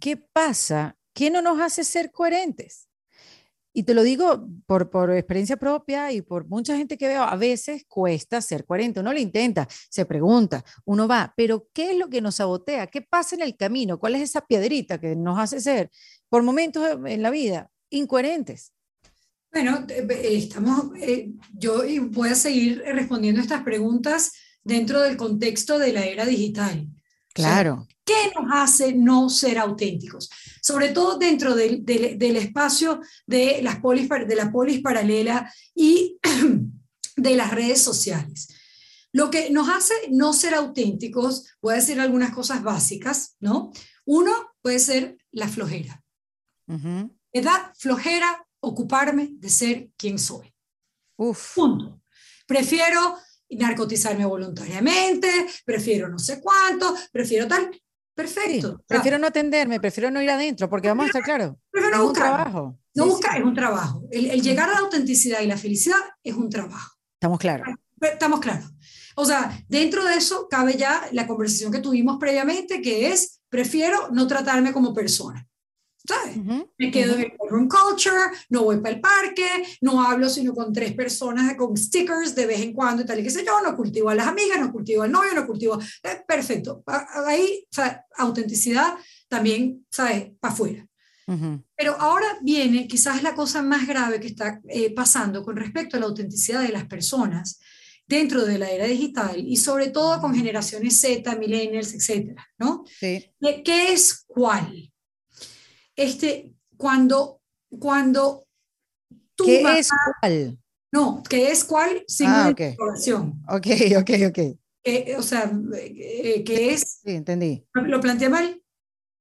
[0.00, 0.96] qué pasa?
[1.14, 2.88] ¿Qué no nos hace ser coherentes?
[3.78, 7.36] Y te lo digo por, por experiencia propia y por mucha gente que veo, a
[7.36, 9.00] veces cuesta ser coherente.
[9.00, 12.86] Uno lo intenta, se pregunta, uno va, pero ¿qué es lo que nos sabotea?
[12.86, 13.98] ¿Qué pasa en el camino?
[13.98, 15.90] ¿Cuál es esa piedrita que nos hace ser,
[16.30, 18.72] por momentos en la vida, incoherentes?
[19.52, 24.32] Bueno, estamos, eh, yo voy a seguir respondiendo estas preguntas
[24.64, 26.88] dentro del contexto de la era digital.
[27.34, 27.86] Claro.
[28.06, 30.30] ¿Qué nos hace no ser auténticos?
[30.62, 36.16] Sobre todo dentro del, del, espacio de, las polis, de la polis paralela y
[37.16, 38.48] de las redes sociales.
[39.12, 43.72] Lo que nos hace no ser auténticos, voy a decir algunas cosas básicas, ¿no?
[44.04, 44.32] Uno
[44.62, 46.02] puede ser la flojera.
[46.68, 47.10] Uh
[47.42, 50.54] da flojera ocuparme de ser quien soy.
[51.16, 51.54] Uf.
[51.54, 52.00] Punto.
[52.46, 53.18] Prefiero
[53.50, 55.28] narcotizarme voluntariamente,
[55.64, 57.70] prefiero no sé cuánto, prefiero tal.
[58.16, 58.82] Perfecto.
[58.86, 61.54] prefiero no atenderme, prefiero no ir adentro, porque vamos a estar claros.
[61.70, 62.78] Prefiero es un trabajo.
[62.94, 64.02] No buscar, es un trabajo.
[64.10, 66.96] El, llegar a la autenticidad y la felicidad es un trabajo.
[67.20, 67.68] Estamos claros.
[68.00, 68.72] Estamos claros.
[69.16, 74.08] O sea, dentro de eso cabe ya la conversación que tuvimos previamente, que es, prefiero
[74.10, 75.46] no tratarme como persona.
[76.78, 79.46] Me quedo en el room culture, no voy para el parque,
[79.80, 83.22] no hablo sino con tres personas con stickers de vez en cuando y tal y
[83.22, 86.22] qué sé yo, no cultivo a las amigas, no cultivo al novio, no cultivo, eh,
[86.26, 86.82] perfecto.
[87.26, 87.66] Ahí,
[88.16, 88.94] autenticidad
[89.28, 90.30] también, ¿sabes?
[90.40, 90.86] Para afuera.
[91.76, 96.00] Pero ahora viene quizás la cosa más grave que está eh, pasando con respecto a
[96.00, 97.58] la autenticidad de las personas
[98.06, 102.84] dentro de la era digital y sobre todo con generaciones Z, millennials, etcétera, ¿no?
[102.86, 103.28] Sí.
[103.40, 104.92] ¿Qué es cuál?
[105.96, 107.40] Este, cuando,
[107.80, 108.46] cuando
[109.34, 109.90] tú ¿Qué es
[110.20, 110.58] cuál?
[110.92, 112.04] No, ¿qué es cuál?
[112.06, 113.42] Signo ah, de interrogación.
[113.48, 113.66] Ok,
[113.98, 115.18] ok, ok.
[115.18, 117.00] o sea, eh, ¿qué es?
[117.04, 117.66] Sí, entendí.
[117.74, 118.62] ¿Lo planteé mal?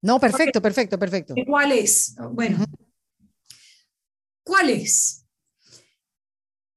[0.01, 1.33] No, perfecto, perfecto, perfecto.
[1.47, 2.15] ¿Cuál es?
[2.31, 2.63] Bueno,
[4.43, 5.25] ¿cuál es?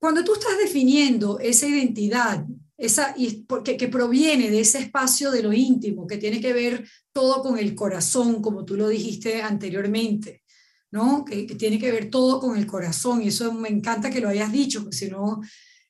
[0.01, 2.47] Cuando tú estás definiendo esa identidad,
[2.79, 6.89] esa, y porque, que proviene de ese espacio de lo íntimo, que tiene que ver
[7.13, 10.45] todo con el corazón, como tú lo dijiste anteriormente,
[10.93, 11.25] ¿no?
[11.25, 14.53] Que, tiene que ver todo con el corazón, y eso me encanta que lo hayas
[14.53, 15.41] dicho, porque si no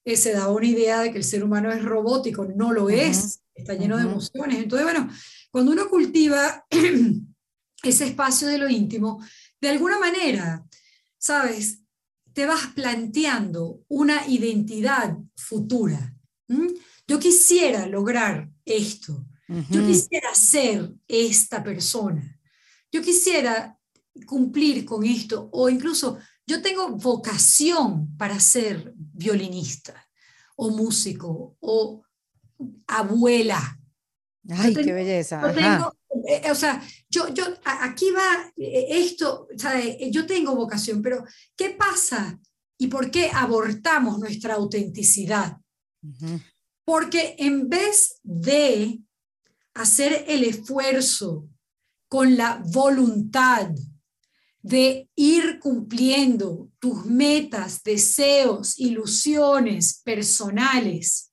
[0.02, 3.42] eh, se da una idea de que el ser humano es robótico, no lo es,
[3.54, 4.58] está lleno de emociones.
[4.58, 5.10] Entonces, bueno,
[5.50, 6.66] cuando uno cultiva
[7.82, 9.22] ese espacio de lo íntimo,
[9.60, 10.64] de alguna manera,
[11.18, 11.80] ¿sabes?
[12.32, 16.17] Te vas planteando una identidad futura
[16.48, 16.68] ¿Mm?
[17.06, 19.24] Yo quisiera lograr esto.
[19.70, 22.38] Yo quisiera ser esta persona.
[22.92, 23.78] Yo quisiera
[24.26, 25.48] cumplir con esto.
[25.52, 29.94] O incluso yo tengo vocación para ser violinista
[30.56, 32.02] o músico o
[32.86, 33.78] abuela.
[34.50, 35.40] Ay, qué belleza.
[36.26, 39.48] Eh, o sea, yo, yo, aquí va eh, esto,
[40.10, 41.24] yo tengo vocación, pero
[41.56, 42.38] ¿qué pasa
[42.78, 45.56] y por qué abortamos nuestra autenticidad?
[46.84, 49.00] Porque en vez de
[49.74, 51.48] hacer el esfuerzo
[52.08, 53.68] con la voluntad
[54.62, 61.32] de ir cumpliendo tus metas, deseos, ilusiones personales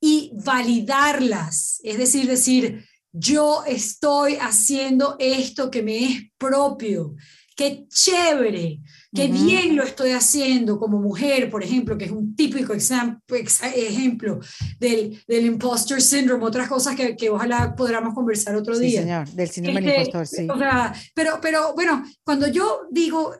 [0.00, 7.16] y validarlas, es decir, decir, yo estoy haciendo esto que me es propio,
[7.56, 8.80] qué chévere,
[9.14, 14.40] qué bien lo estoy haciendo como mujer, por ejemplo, que es un típico ejemplo
[14.78, 19.02] del, del imposter syndrome, otras cosas que, que ojalá podamos conversar otro sí, día.
[19.02, 20.48] señor, del síndrome del este, impostor, sí.
[20.50, 23.34] O sea, pero, pero bueno, cuando yo digo,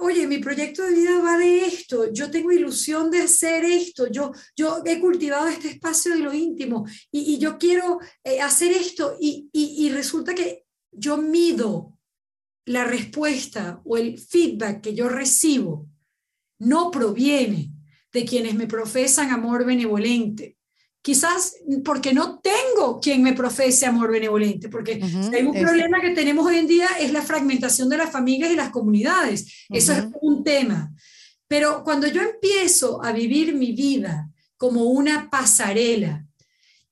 [0.00, 4.32] oye, mi proyecto de vida va de esto, yo tengo ilusión de hacer esto, yo,
[4.56, 9.16] yo he cultivado este espacio de lo íntimo y, y yo quiero eh, hacer esto
[9.20, 11.96] y, y, y resulta que yo mido
[12.64, 15.88] la respuesta o el feedback que yo recibo
[16.58, 17.72] no proviene
[18.12, 20.56] de quienes me profesan amor benevolente.
[21.00, 25.00] Quizás porque no tengo quien me profese amor benevolente, porque
[25.32, 28.56] hay un problema que tenemos hoy en día es la fragmentación de las familias y
[28.56, 29.64] las comunidades.
[29.68, 30.92] Eso es un tema.
[31.48, 36.24] Pero cuando yo empiezo a vivir mi vida como una pasarela,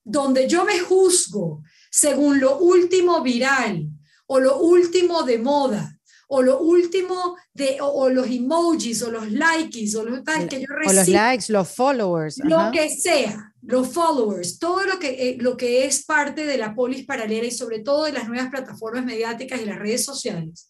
[0.03, 3.90] donde yo me juzgo según lo último viral
[4.33, 5.99] o lo último de moda
[6.33, 10.67] o lo último de o, los emojis o los likes o los tal que yo
[10.69, 10.91] recibo.
[10.91, 12.37] O los likes, los followers.
[12.45, 16.73] Lo que sea, los followers, todo lo que, eh, lo que es parte de la
[16.73, 20.69] polis paralela y sobre todo de las nuevas plataformas mediáticas y las redes sociales.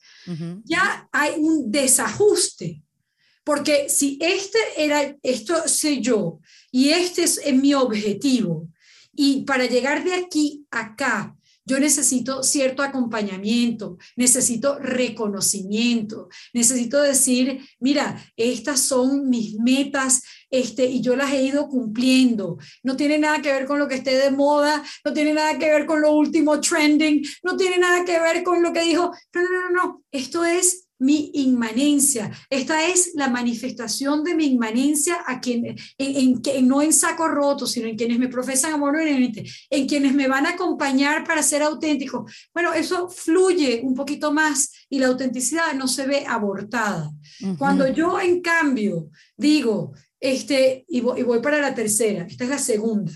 [0.64, 2.82] Ya hay un desajuste.
[3.44, 6.40] Porque si este era, esto sé yo,
[6.72, 8.68] y este es mi objetivo,
[9.14, 11.36] y para llegar de aquí a acá,
[11.66, 21.02] yo necesito cierto acompañamiento, necesito reconocimiento, necesito decir, mira, estas son mis metas este, y
[21.02, 22.58] yo las he ido cumpliendo.
[22.84, 25.72] No tiene nada que ver con lo que esté de moda, no tiene nada que
[25.72, 29.42] ver con lo último trending, no tiene nada que ver con lo que dijo, no,
[29.42, 32.32] no, no, no, esto es mi inmanencia.
[32.50, 35.66] Esta es la manifestación de mi inmanencia a quien,
[35.98, 40.28] en, en, no en saco roto, sino en quienes me profesan amor en quienes me
[40.28, 42.26] van a acompañar para ser auténtico.
[42.54, 47.12] Bueno, eso fluye un poquito más y la autenticidad no se ve abortada.
[47.58, 53.12] Cuando yo, en cambio, digo, este, y voy, para la tercera, esta es la segunda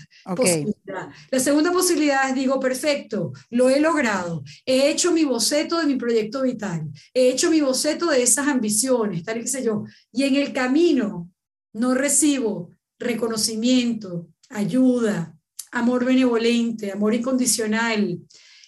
[1.30, 5.96] La segunda posibilidad es, digo, perfecto, lo he logrado, he hecho mi boceto de mi
[5.96, 10.24] proyecto vital, he hecho mi boceto de esas ambiciones, tal y que sé yo, y
[10.24, 11.30] en el camino
[11.72, 15.34] no recibo reconocimiento, ayuda,
[15.72, 18.20] amor benevolente, amor incondicional,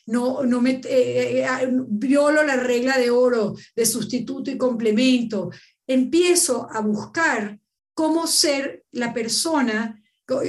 [0.07, 5.51] no, no me, eh, eh, violo la regla de oro de sustituto y complemento,
[5.87, 7.59] empiezo a buscar
[7.95, 9.98] cómo ser la persona,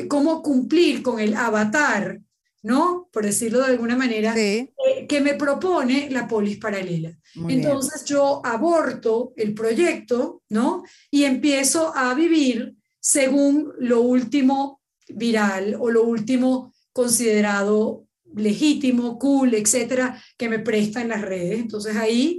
[0.07, 2.19] cómo cumplir con el avatar,
[2.63, 3.07] ¿no?
[3.11, 4.71] Por decirlo de alguna manera, eh,
[5.07, 7.17] que me propone la polis paralela.
[7.47, 10.84] Entonces yo aborto el proyecto, ¿no?
[11.09, 18.05] Y empiezo a vivir según lo último viral o lo último considerado
[18.36, 21.59] legítimo, cool, etcétera, que me prestan las redes.
[21.59, 22.38] Entonces ahí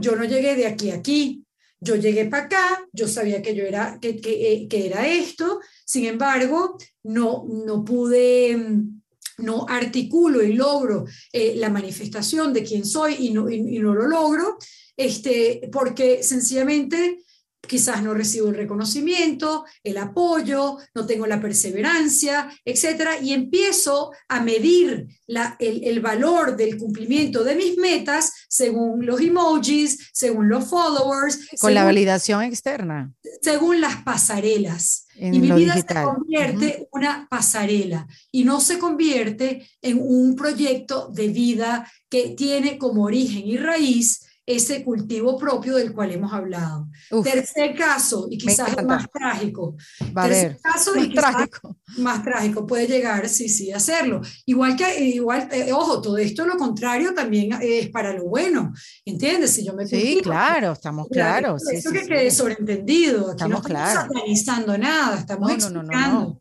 [0.00, 1.44] yo no llegué de aquí a aquí,
[1.80, 5.60] yo llegué para acá, yo sabía que yo era, que, que, eh, que era esto,
[5.84, 9.00] sin embargo, no, no pude, mm,
[9.38, 13.94] no articulo y logro eh, la manifestación de quién soy y no, y, y no
[13.94, 14.58] lo logro,
[14.96, 17.18] este, porque sencillamente
[17.66, 24.40] quizás no recibo el reconocimiento, el apoyo, no tengo la perseverancia, etcétera, y empiezo a
[24.40, 30.64] medir la, el, el, valor del cumplimiento de mis metas según los emojis, según los
[30.64, 31.38] followers.
[31.60, 33.12] Con la validación externa.
[33.42, 35.06] Según las pasarelas.
[35.16, 41.10] y mi vida se convierte en una pasarela y no se convierte en un proyecto
[41.12, 46.88] de vida que tiene como origen y raíz ese cultivo propio del cual hemos hablado.
[47.22, 49.76] tercer caso, y quizás el más trágico.
[50.14, 51.76] tercer caso, y quizás trágico.
[51.98, 54.22] más trágico, puede llegar, sí, sí, a hacerlo.
[54.46, 58.72] Igual que, igual, eh, ojo, todo esto lo contrario también es para lo bueno,
[59.04, 59.50] ¿entiendes?
[59.50, 61.64] Si yo me Sí, claro, estamos claros.
[61.68, 66.40] Sí, eso que quede sobreentendido, aquí estamos no estamos satanizando nada, estamos explicando.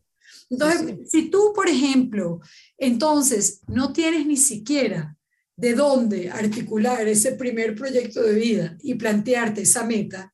[0.50, 2.40] Entonces, si tú, por ejemplo,
[2.78, 5.17] entonces no tienes ni siquiera
[5.58, 10.34] de dónde articular ese primer proyecto de vida y plantearte esa meta,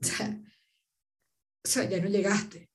[0.00, 0.06] o
[1.64, 2.68] sea, ya no llegaste.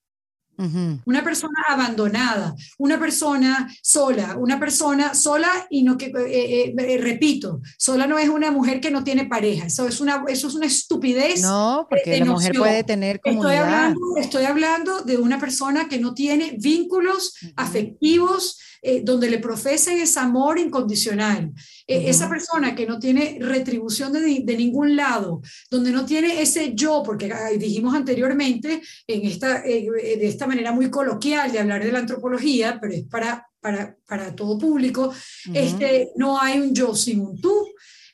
[1.04, 6.98] Una persona abandonada, una persona sola, una persona sola y no que, eh, eh, eh,
[6.98, 10.54] repito, sola no es una mujer que no tiene pareja, eso es una, eso es
[10.54, 11.42] una estupidez.
[11.42, 13.50] No, porque la mujer puede tener comunidad.
[13.50, 19.38] Estoy hablando, estoy hablando de una persona que no tiene vínculos afectivos, eh, donde le
[19.38, 21.50] profesen ese amor incondicional.
[21.86, 25.40] Eh, esa persona que no tiene retribución de, de, ningún lado,
[25.70, 30.90] donde no tiene ese yo, porque dijimos anteriormente en esta, eh, de esta manera muy
[30.90, 35.14] coloquial de hablar de la antropología, pero es para, para, para todo público,
[35.54, 37.66] este, no hay un yo sin un tú.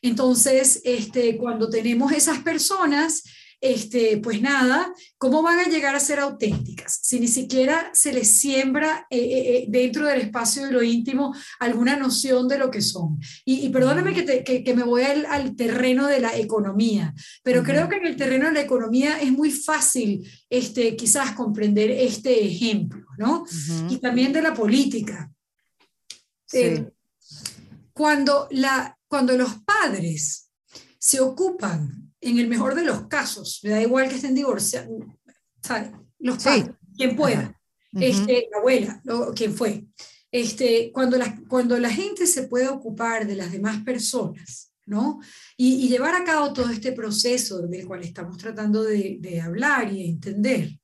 [0.03, 3.25] Entonces, este, cuando tenemos esas personas,
[3.61, 6.99] este, pues nada, ¿cómo van a llegar a ser auténticas?
[7.03, 11.35] Si ni siquiera se les siembra eh, eh, eh, dentro del espacio de lo íntimo
[11.59, 13.19] alguna noción de lo que son.
[13.45, 18.07] Y, perdóname que, que, me voy al, terreno de la economía, pero creo que en
[18.07, 23.45] el terreno de la economía es muy fácil este, quizás comprender este ejemplo, ¿no?
[23.91, 25.31] Y también de la política.
[27.93, 30.51] cuando, la, cuando los padres
[30.99, 34.91] se ocupan en el mejor de los casos, me da igual que estén divorciados,
[36.19, 37.59] los padres, quien pueda,
[37.93, 39.03] este, la abuela,
[39.35, 39.85] quien fue.
[40.33, 45.21] Este, cuando, la, cuando la gente se puede ocupar de las demás personas, ¿no?
[45.57, 49.99] Y, llevar a cabo todo este proceso del cual estamos tratando de, de hablar y
[49.99, 50.81] de entender,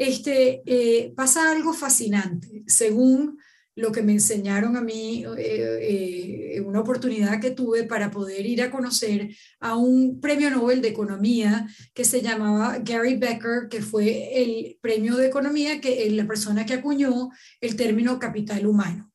[0.00, 2.62] este, eh, pasa algo fascinante.
[2.66, 3.38] Según
[3.80, 8.62] lo que me enseñaron a mí, eh, eh, una oportunidad que tuve para poder ir
[8.62, 14.42] a conocer a un premio Nobel de Economía que se llamaba Gary Becker, que fue
[14.42, 17.30] el premio de Economía, que es la persona que acuñó
[17.60, 19.10] el término capital humano.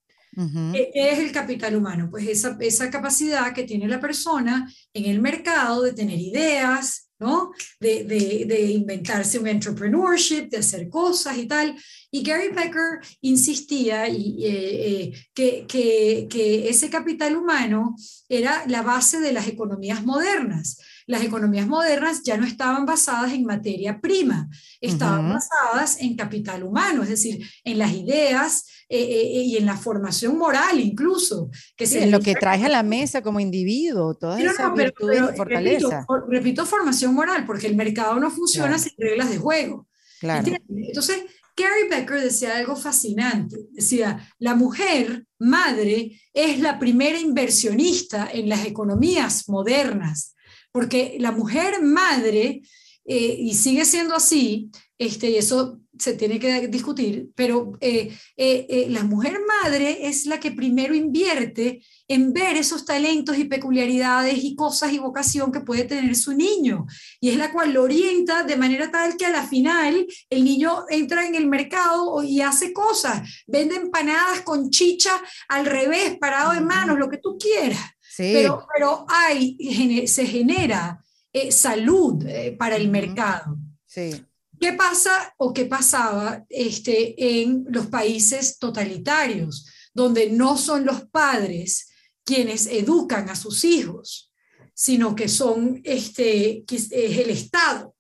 [0.74, 2.10] ¿Qué es el capital humano?
[2.12, 7.52] Pues esa, esa capacidad que tiene la persona en el mercado de tener ideas, ¿no?
[7.80, 11.76] De, de, de, inventarse un entrepreneurship, de hacer cosas y tal.
[12.16, 14.50] Y Gary Becker insistía y, eh,
[14.88, 17.94] eh, que, que, que, ese capital humano
[18.30, 20.80] era la base de las economías modernas.
[21.08, 24.48] Las economías modernas ya no estaban basadas en materia prima,
[24.80, 29.76] estaban basadas en capital humano, es decir, en las ideas, eh, eh, y en la
[29.76, 31.50] formación moral incluso.
[31.76, 36.06] Que en lo que traes a la mesa como individuo, todas esas virtudes y fortaleza.
[36.30, 39.88] Repito, formación moral, porque el mercado no funciona sin reglas de juego.
[40.20, 40.48] Claro.
[40.70, 41.26] Entonces,
[41.56, 43.58] Gary Becker decía algo fascinante.
[43.72, 50.36] Decía, la mujer madre es la primera inversionista en las economías modernas,
[50.72, 52.62] porque la mujer madre,
[53.06, 58.66] eh, y sigue siendo así, este, y eso se tiene que discutir, pero eh, eh,
[58.70, 64.44] eh, la mujer madre es la que primero invierte en ver esos talentos y peculiaridades
[64.44, 66.86] y cosas y vocación que puede tener su niño,
[67.20, 70.86] y es la cual lo orienta de manera tal que a la final el niño
[70.90, 75.12] entra en el mercado y hace cosas, vende empanadas con chicha
[75.48, 77.82] al revés, parado en manos, lo que tú quieras.
[78.18, 81.04] Pero, pero hay, se genera
[81.50, 82.26] salud
[82.58, 83.58] para el mercado.
[83.86, 84.26] Sí.
[84.66, 91.92] ¿Qué pasa o qué pasaba este, en los países totalitarios, donde no son los padres
[92.24, 94.34] quienes educan a sus hijos,
[94.74, 97.96] sino que son este, es el Estado?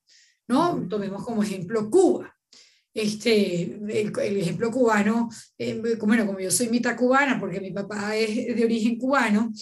[0.47, 0.87] ¿no?
[0.89, 2.35] Tomemos como ejemplo Cuba.
[2.91, 5.29] Este, el, ejemplo cubano,
[5.59, 9.53] eh, bueno, como yo soy mitad cubana, porque mi papá es de origen cubano,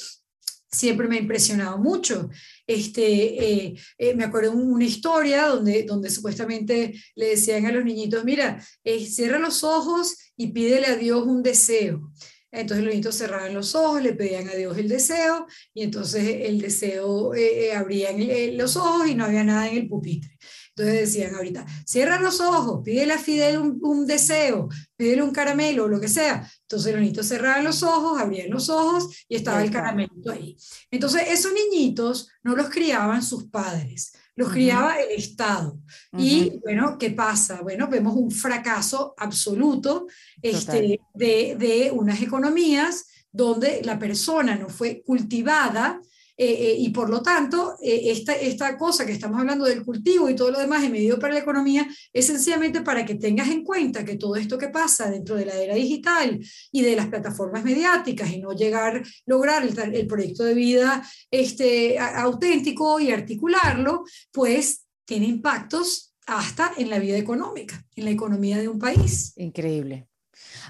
[0.71, 2.29] siempre me ha impresionado mucho.
[2.65, 8.23] Este, eh, eh, me acuerdo una historia donde, donde supuestamente le decían a los niñitos,
[8.23, 12.11] mira, eh, cierra los ojos y pídele a Dios un deseo.
[12.51, 16.61] Entonces los niñitos cerraban los ojos, le pedían a Dios el deseo y entonces el
[16.61, 17.31] deseo
[17.75, 20.32] abrían los ojos y no había nada en el pupitre.
[20.75, 25.87] Entonces decían ahorita, cierra los ojos, pídele a Fidel un, deseo, pídele un caramelo, o
[25.87, 26.49] lo que sea.
[26.61, 30.57] Entonces los niñitos cerraban los ojos, abrían los ojos y estaba el caramelito ahí.
[30.89, 35.77] Entonces esos niñitos no los criaban sus padres, los criaba el Estado.
[36.17, 37.61] Y bueno, ¿qué pasa?
[37.61, 40.07] Bueno, vemos un fracaso absoluto
[40.41, 46.01] este, de, de unas economías donde la persona no fue cultivada
[46.35, 50.29] eh, eh, y por lo tanto, eh, esta, esta cosa que estamos hablando del cultivo
[50.29, 53.63] y todo lo demás en medio para la economía es sencillamente para que tengas en
[53.63, 56.39] cuenta que todo esto que pasa dentro de la era digital
[56.71, 61.99] y de las plataformas mediáticas y no llegar, lograr el, el proyecto de vida este,
[61.99, 68.69] auténtico y articularlo, pues tiene impactos hasta en la vida económica, en la economía de
[68.69, 69.33] un país.
[69.35, 70.07] Increíble.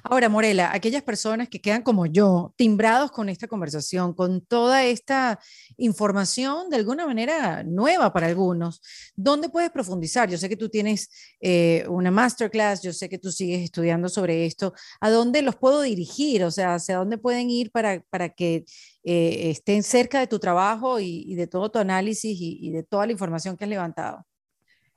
[0.04, 5.40] Ahora, Morela, aquellas personas que quedan como yo, timbrados con esta conversación, con toda esta
[5.78, 8.82] información de alguna manera nueva para algunos,
[9.16, 10.30] ¿dónde puedes profundizar?
[10.30, 11.10] Yo sé que tú tienes
[11.42, 14.74] eh, una masterclass, yo sé que tú sigues estudiando sobre esto.
[15.00, 16.44] ¿A dónde los puedo dirigir?
[16.44, 18.66] O sea, ¿hacia dónde pueden ir para, para que
[19.04, 23.12] eh, estén cerca de tu trabajo y, de todo tu análisis y de toda la
[23.12, 24.26] información que has levantado?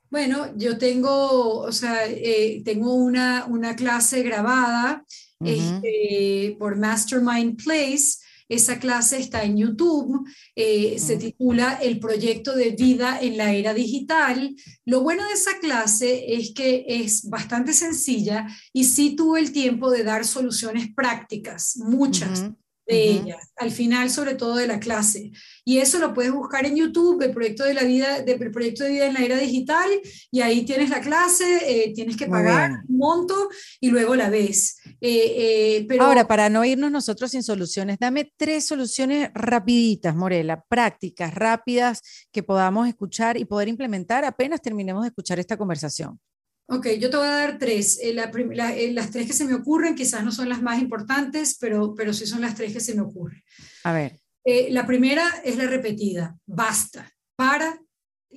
[0.09, 5.03] Bueno, yo tengo, o sea, eh, tengo una, una, clase grabada
[5.43, 8.17] este, por Mastermind Place.
[8.49, 10.25] Esa clase está en YouTube,
[10.55, 14.55] eh, se titula El proyecto de vida en la era digital.
[14.85, 19.91] Lo bueno de esa clase es que es bastante sencilla y sí tuve el tiempo
[19.91, 22.49] de dar soluciones prácticas, muchas
[22.87, 25.31] de ellas, al final sobre todo de la clase.
[25.65, 28.91] Y eso lo puedes buscar en YouTube, el proyecto de, la vida, del proyecto de
[28.91, 29.89] vida en la era digital,
[30.31, 33.49] y ahí tienes la clase, eh, tienes que pagar un monto
[33.81, 34.77] y luego la ves.
[35.01, 35.35] Eh,
[35.81, 36.03] eh, pero...
[36.03, 42.01] Ahora, para no irnos nosotros sin soluciones, dame tres soluciones rapiditas, Morela, prácticas, rápidas,
[42.31, 46.19] que podamos escuchar y poder implementar apenas terminemos de escuchar esta conversación.
[46.69, 47.97] Ok, yo te voy a dar tres.
[48.01, 51.95] Eh, eh, las tres que se me ocurren quizás no son las más importantes, pero,
[51.95, 53.41] pero sí son las tres que se me ocurren.
[53.83, 54.19] A ver.
[54.43, 56.37] Eh, la primera es la repetida.
[56.45, 57.79] Basta, para,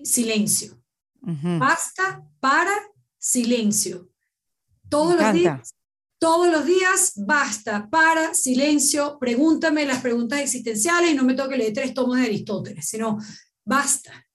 [0.05, 0.81] silencio.
[1.21, 2.73] Basta, para,
[3.19, 4.11] silencio.
[4.89, 5.75] Todos los días.
[6.19, 11.73] Todos los días, basta, para, silencio, pregúntame las preguntas existenciales y no me toque leer
[11.73, 13.17] tres tomos de Aristóteles, sino
[13.65, 14.29] basta,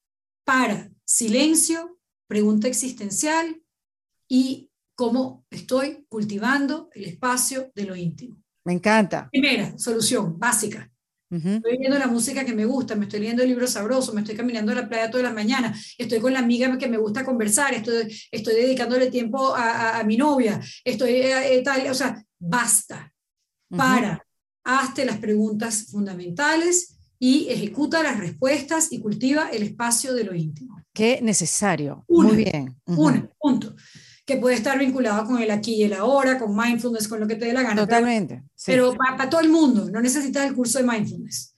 [0.43, 3.61] para, silencio, pregunta existencial,
[4.27, 8.41] y cómo estoy cultivando el espacio de lo íntimo.
[8.63, 9.29] Me encanta.
[9.31, 10.89] Primera solución básica.
[11.29, 14.71] Estoy viendo la música que me gusta, me estoy leyendo libros sabrosos, me estoy caminando
[14.71, 18.15] a la playa todas las mañanas, estoy con la amiga que me gusta conversar, estoy,
[18.31, 23.11] estoy dedicándole tiempo a, mi novia, estoy eh, eh, tal, o sea, basta.
[23.75, 24.25] Para,
[24.63, 30.79] hazte las preguntas fundamentales y ejecuta las respuestas y cultiva el espacio de lo íntimo.
[30.93, 32.05] Qué necesario.
[32.07, 32.79] Muy bien.
[32.85, 33.75] Un punto
[34.25, 37.35] que puede estar vinculado con el aquí y el ahora, con mindfulness, con lo que
[37.35, 37.81] te dé la gana.
[37.81, 38.43] Totalmente.
[38.65, 41.55] Pero, para, todo el mundo, no necesitas el curso de mindfulness.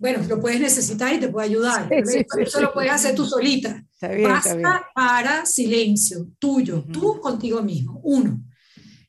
[0.00, 1.88] Bueno, lo puedes necesitar y te puede ayudar.
[1.92, 3.84] eso, lo puedes hacer tú solita.
[4.00, 8.00] Basta para silencio tuyo, tú contigo mismo.
[8.02, 8.40] Uno.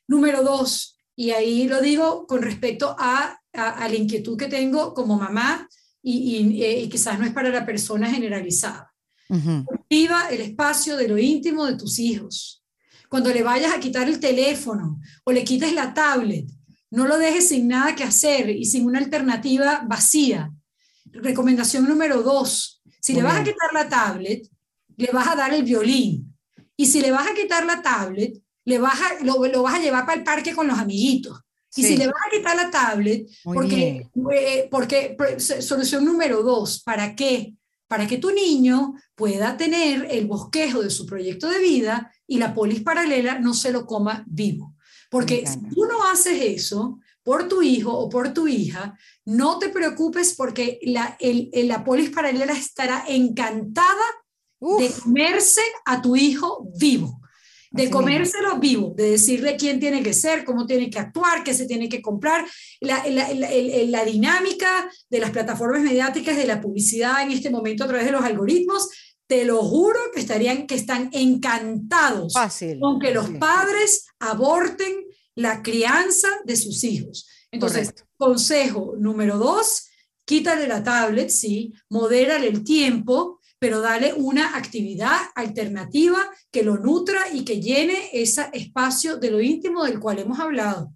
[0.07, 5.17] Número dos, y ahí lo digo con respecto a, a, la inquietud que tengo como
[5.17, 5.67] mamá,
[6.01, 8.91] y, y, quizás no es para la persona generalizada.
[9.65, 12.58] Cultiva el espacio de lo íntimo de tus hijos
[13.09, 16.45] cuando le vayas a quitar el teléfono o le quites la tablet,
[16.91, 20.51] no lo dejes sin nada que hacer y sin una alternativa vacía.
[21.11, 24.47] Recomendación número dos, si le vas a quitar la tablet,
[24.95, 26.35] le vas a dar el violín.
[26.77, 28.33] Y si le vas a quitar la tablet,
[28.65, 31.39] le vas a, lo, vas a llevar para el parque con los amiguitos.
[31.75, 37.15] Y si le vas a quitar la tablet, porque, eh, porque solución número dos, ¿para
[37.15, 37.53] qué?
[37.89, 42.53] Para que tu niño pueda tener el bosquejo de su proyecto de vida y la
[42.53, 44.75] polis paralela no se lo coma vivo.
[45.09, 49.67] Porque si tú no haces eso por tu hijo o por tu hija, no te
[49.67, 54.05] preocupes porque la, el, la polis paralela estará encantada
[54.61, 57.19] de comerse a tu hijo vivo
[57.71, 61.67] de comérselo vivo, de decirle quién tiene que ser, cómo tiene que actuar, qué se
[61.67, 62.45] tiene que comprar,
[62.79, 63.49] la, la, la,
[63.85, 68.11] la, dinámica de las plataformas mediáticas, de la publicidad en este momento a través de
[68.11, 68.89] los algoritmos,
[69.27, 72.79] te lo juro que estarían, que están encantados Fácil.
[72.79, 75.05] con que los padres aborten
[75.35, 77.27] la crianza de sus hijos.
[77.51, 79.87] Entonces, consejo número dos,
[80.25, 87.31] quítale la tablet, sí, modérale el tiempo, pero dale una actividad alternativa que lo nutra
[87.31, 90.93] y que llene ese espacio de lo íntimo del cual hemos hablado.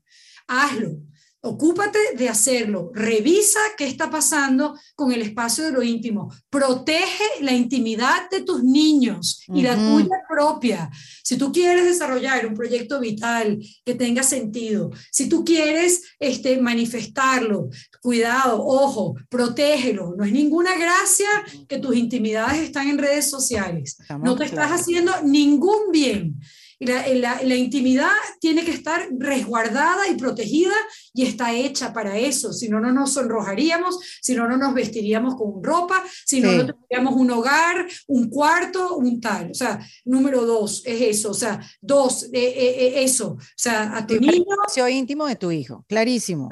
[0.48, 0.98] Hazlo.
[1.46, 2.90] Ocúpate de hacerlo.
[2.94, 6.34] Revisa qué está pasando con el espacio de lo íntimo.
[6.50, 10.90] Protege la intimidad de tus niños y la tuya propia.
[11.22, 17.68] Si tú quieres desarrollar un proyecto vital que tenga sentido, si tú quieres este, manifestarlo,
[18.02, 20.16] cuidado, ojo, protégelo.
[20.18, 21.28] No es ninguna gracia
[21.68, 23.98] que tus intimidades están en redes sociales.
[24.22, 26.40] no te estás haciendo ningún bien.
[26.86, 30.74] La, la, intimidad tiene que estar resguardada y protegida
[31.14, 32.54] y está hecha para eso.
[32.54, 36.66] Si no, no nos sonrojaríamos, si no, no nos vestiríamos con ropa, si no, no
[36.66, 39.52] tendríamos un hogar, un cuarto, un tal.
[39.52, 41.32] O sea, número dos es eso.
[41.32, 43.34] O sea, dos, eh, eh, eh, eso.
[43.34, 44.44] O sea, a tu niño.
[44.90, 46.50] íntimo de tu hijo, clarísimo.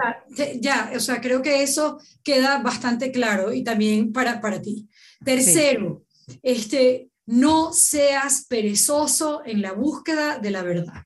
[0.60, 4.88] Ya, o sea, creo que eso queda bastante claro y también para, para ti.
[5.24, 6.04] Tercero,
[6.42, 11.04] este, no seas perezoso en la búsqueda de la verdad.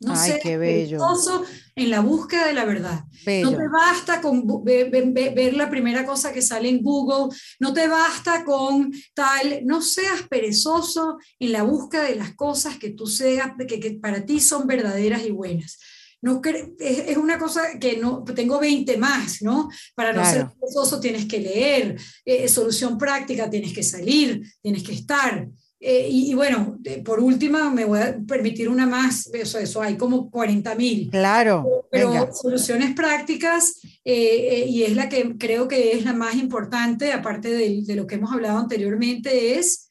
[0.00, 3.04] No seas perezoso en la búsqueda de la verdad.
[3.42, 8.44] No te basta con ver, la primera cosa que sale en Google, no te basta
[8.44, 13.98] con tal, no seas perezoso en la búsqueda de las cosas que tú seas, que,
[14.00, 15.78] para ti son verdaderas y buenas.
[16.24, 16.40] No,
[16.78, 19.68] es, una cosa que no tengo 20 más, ¿no?
[19.94, 24.94] Para no ser perezoso tienes que leer, eh, solución práctica tienes que salir, tienes que
[24.94, 25.46] estar.
[25.78, 30.30] Eh, y, bueno, por última, me voy a permitir una más, eso, eso hay como
[30.30, 31.10] 40 mil.
[31.10, 31.86] Claro.
[31.90, 37.50] Pero soluciones prácticas, eh, y es la que creo que es la más importante, aparte
[37.50, 39.90] de, de lo que hemos hablado anteriormente, es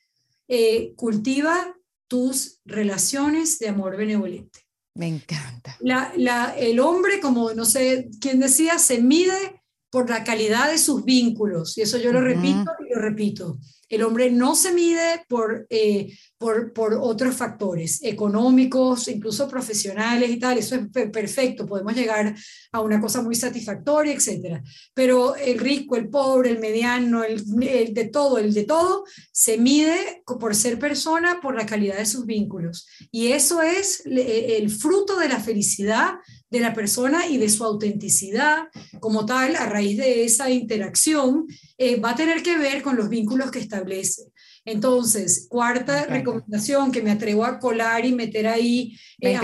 [0.95, 1.75] cultiva
[2.07, 4.62] tus relaciones de amor benevolente.
[4.95, 5.75] Me encanta.
[5.79, 9.62] La, la, el hombre, como no sé quién decía, se mide
[9.93, 13.59] por la calidad de sus vínculos, y eso yo lo repito y lo repito.
[13.87, 20.39] El hombre no se mide por, eh, por, por, otros factores económicos, incluso profesionales y
[20.39, 20.57] tal.
[20.57, 22.33] Eso es perfecto, podemos llegar
[22.71, 24.63] a una cosa muy satisfactoria, etc.
[24.95, 29.59] Pero el rico, el pobre, el mediano, el, el de todo, el de todo, se
[29.59, 32.87] mide por ser persona, por la calidad de sus vínculos.
[33.11, 36.15] Y eso es el fruto de la felicidad
[36.53, 38.67] de la persona y de su autenticidad
[38.99, 41.47] como tal, a raíz de esa interacción,
[41.79, 44.31] eh, va a tener que ver con los vínculos que establece.
[44.63, 49.39] Entonces, cuarta recomendación que me atrevo a colar y meter ahí eh,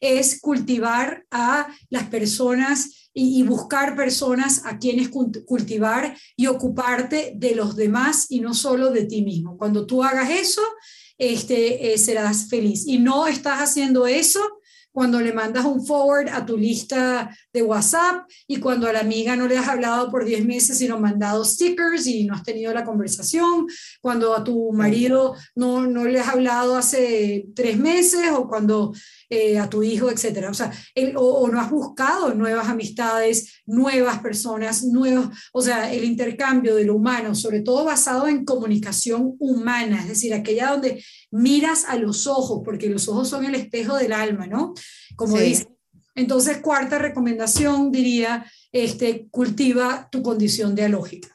[0.00, 7.74] es cultivar a las personas y, buscar personas a quienes cultivar y ocuparte de los
[7.74, 9.58] demás y no solo de ti mismo.
[9.58, 10.62] Cuando tú hagas eso,
[11.18, 12.86] este, eh, serás feliz.
[12.86, 14.40] Y no estás haciendo eso
[14.94, 19.34] cuando le mandas un forward a tu lista de WhatsApp y cuando a la amiga
[19.34, 22.84] no le has hablado por 10 meses sino mandado stickers y no has tenido la
[22.84, 23.66] conversación,
[24.00, 28.94] cuando a tu marido no, no le has hablado hace tres meses o cuando
[29.30, 30.50] eh, a tu hijo, etcétera.
[30.50, 30.72] O sea,
[31.16, 36.96] o, no has buscado nuevas amistades, nuevas personas, nuevos, o sea, el intercambio de lo
[36.96, 42.62] humano, sobre todo basado en comunicación humana, es decir, aquella donde miras a los ojos,
[42.64, 44.74] porque los ojos son el espejo del alma, ¿no?
[45.16, 45.68] Como dice.
[46.16, 51.34] Entonces, cuarta recomendación diría, este, cultiva tu condición dialógica.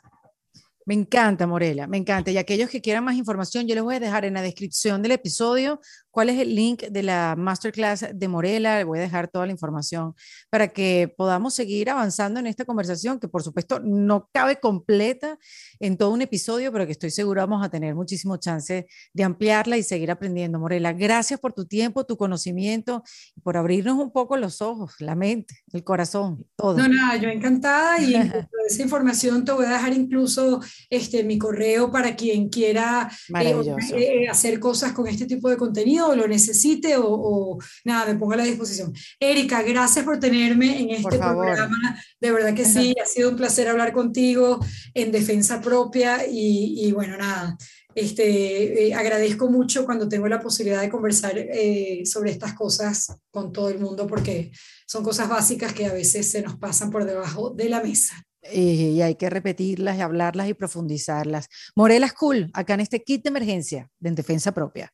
[0.90, 2.32] Me encanta, Morela, me encanta.
[2.32, 5.12] Y aquellos que quieran más información, yo les voy a dejar en la descripción del
[5.12, 5.82] episodio
[6.20, 8.78] cuál es el link de la masterclass de Morela.
[8.78, 10.14] Le voy a dejar toda la información
[10.50, 15.40] para que podamos seguir avanzando en esta conversación, que por supuesto no cabe completa
[15.80, 19.78] en todo un episodio, pero que estoy segura vamos a tener muchísimo chance de ampliarla
[19.78, 20.60] y seguir aprendiendo.
[20.60, 23.02] Morela, gracias por tu tiempo, tu conocimiento,
[23.42, 26.80] por abrirnos un poco los ojos, la mente, el corazón, todo.
[26.80, 28.14] No, nada, yo encantada y
[28.68, 30.60] esa información te voy a dejar incluso
[30.90, 33.10] este, mi correo para quien quiera
[33.40, 33.56] eh,
[33.96, 38.36] eh, hacer cosas con este tipo de contenido o lo necesite o, nada, me ponga
[38.36, 38.94] a la disposición.
[39.20, 42.02] Erika, gracias por tenerme en este programa.
[42.20, 44.60] De verdad que sí, ha sido un placer hablar contigo
[44.94, 47.58] en defensa propia y, bueno, nada.
[47.96, 53.52] Este, eh, agradezco mucho cuando tengo la posibilidad de conversar eh, sobre estas cosas con
[53.52, 54.52] todo el mundo porque
[54.86, 58.24] son cosas básicas que a veces se nos pasan por debajo de la mesa.
[58.52, 61.50] Y hay que repetirlas y hablarlas y profundizarlas.
[61.76, 64.94] Morela School, acá en este kit de emergencia de en defensa propia.